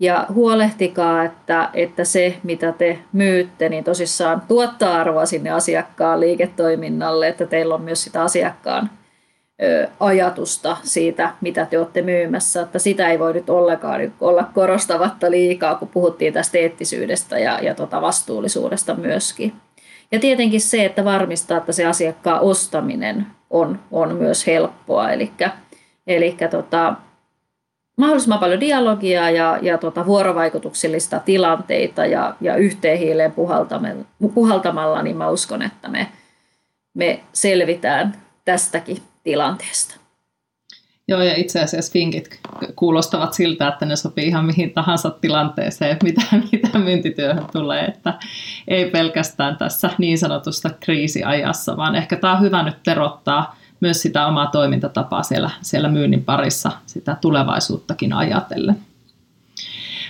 [0.00, 7.28] Ja huolehtikaa, että, että se, mitä te myytte, niin tosissaan tuottaa arvoa sinne asiakkaan liiketoiminnalle,
[7.28, 8.90] että teillä on myös sitä asiakkaan
[10.00, 12.62] ajatusta siitä, mitä te olette myymässä.
[12.62, 17.74] Että sitä ei voi nyt ollenkaan olla korostavatta liikaa, kun puhuttiin tästä eettisyydestä ja, ja
[17.74, 19.52] tota vastuullisuudesta myöskin.
[20.12, 25.10] Ja tietenkin se, että varmistaa, että se asiakkaan ostaminen on, on myös helppoa.
[25.10, 25.30] Eli,
[26.06, 26.94] eli tota,
[28.00, 33.32] mahdollisimman paljon dialogia ja, ja tota vuorovaikutuksellista tilanteita ja, ja yhteen hiileen
[34.34, 36.06] puhaltamalla, niin mä uskon, että me,
[36.94, 40.00] me selvitään tästäkin tilanteesta.
[41.08, 42.40] Joo, ja itse asiassa finkit
[42.76, 46.22] kuulostavat siltä, että ne sopii ihan mihin tahansa tilanteeseen, mitä,
[46.52, 48.14] mitä myyntityöhön tulee, että
[48.68, 54.26] ei pelkästään tässä niin sanotusta kriisiajassa, vaan ehkä tämä on hyvä nyt terottaa myös sitä
[54.26, 58.76] omaa toimintatapaa siellä, siellä myynnin parissa, sitä tulevaisuuttakin ajatellen.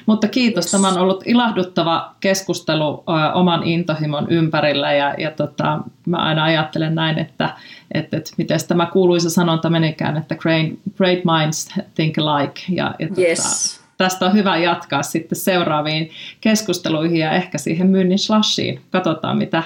[0.07, 6.17] Mutta kiitos, tämä on ollut ilahduttava keskustelu ö, oman intohimon ympärillä ja, ja tota, mä
[6.17, 7.55] aina ajattelen näin, että
[7.95, 10.67] että, että miten tämä kuuluisa sanonta menikään, että great,
[10.97, 13.81] great minds think alike ja, ja tota, yes.
[13.97, 16.11] tästä on hyvä jatkaa sitten seuraaviin
[16.41, 18.81] keskusteluihin ja ehkä siihen myynnin slashiin.
[18.91, 19.63] Katsotaan, mitä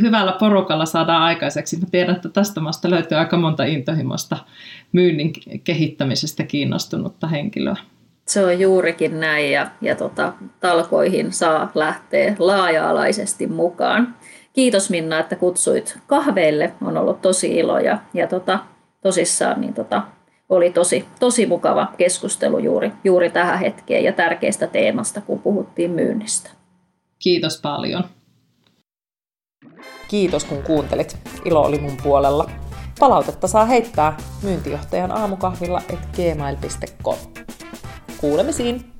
[0.00, 1.80] hyvällä porukalla saadaan aikaiseksi.
[1.80, 4.36] Mä tiedän, että tästä maasta löytyy aika monta intohimosta
[4.92, 5.32] myynnin
[5.64, 7.76] kehittämisestä kiinnostunutta henkilöä.
[8.26, 14.14] Se on juurikin näin ja, ja tota, talkoihin saa lähteä laaja-alaisesti mukaan.
[14.52, 16.72] Kiitos Minna, että kutsuit kahveille.
[16.82, 18.58] On ollut tosi ilo ja, ja tota,
[19.02, 20.02] tosissaan niin tota,
[20.48, 26.50] oli tosi, tosi mukava keskustelu juuri, juuri tähän hetkeen ja tärkeästä teemasta, kun puhuttiin myynnistä.
[27.18, 28.04] Kiitos paljon.
[30.08, 31.18] Kiitos kun kuuntelit.
[31.44, 32.50] Ilo oli mun puolella.
[32.98, 37.16] Palautetta saa heittää myyntijohtajan aamukahvilla et gmail.com.
[38.20, 38.94] Kuulemisiin!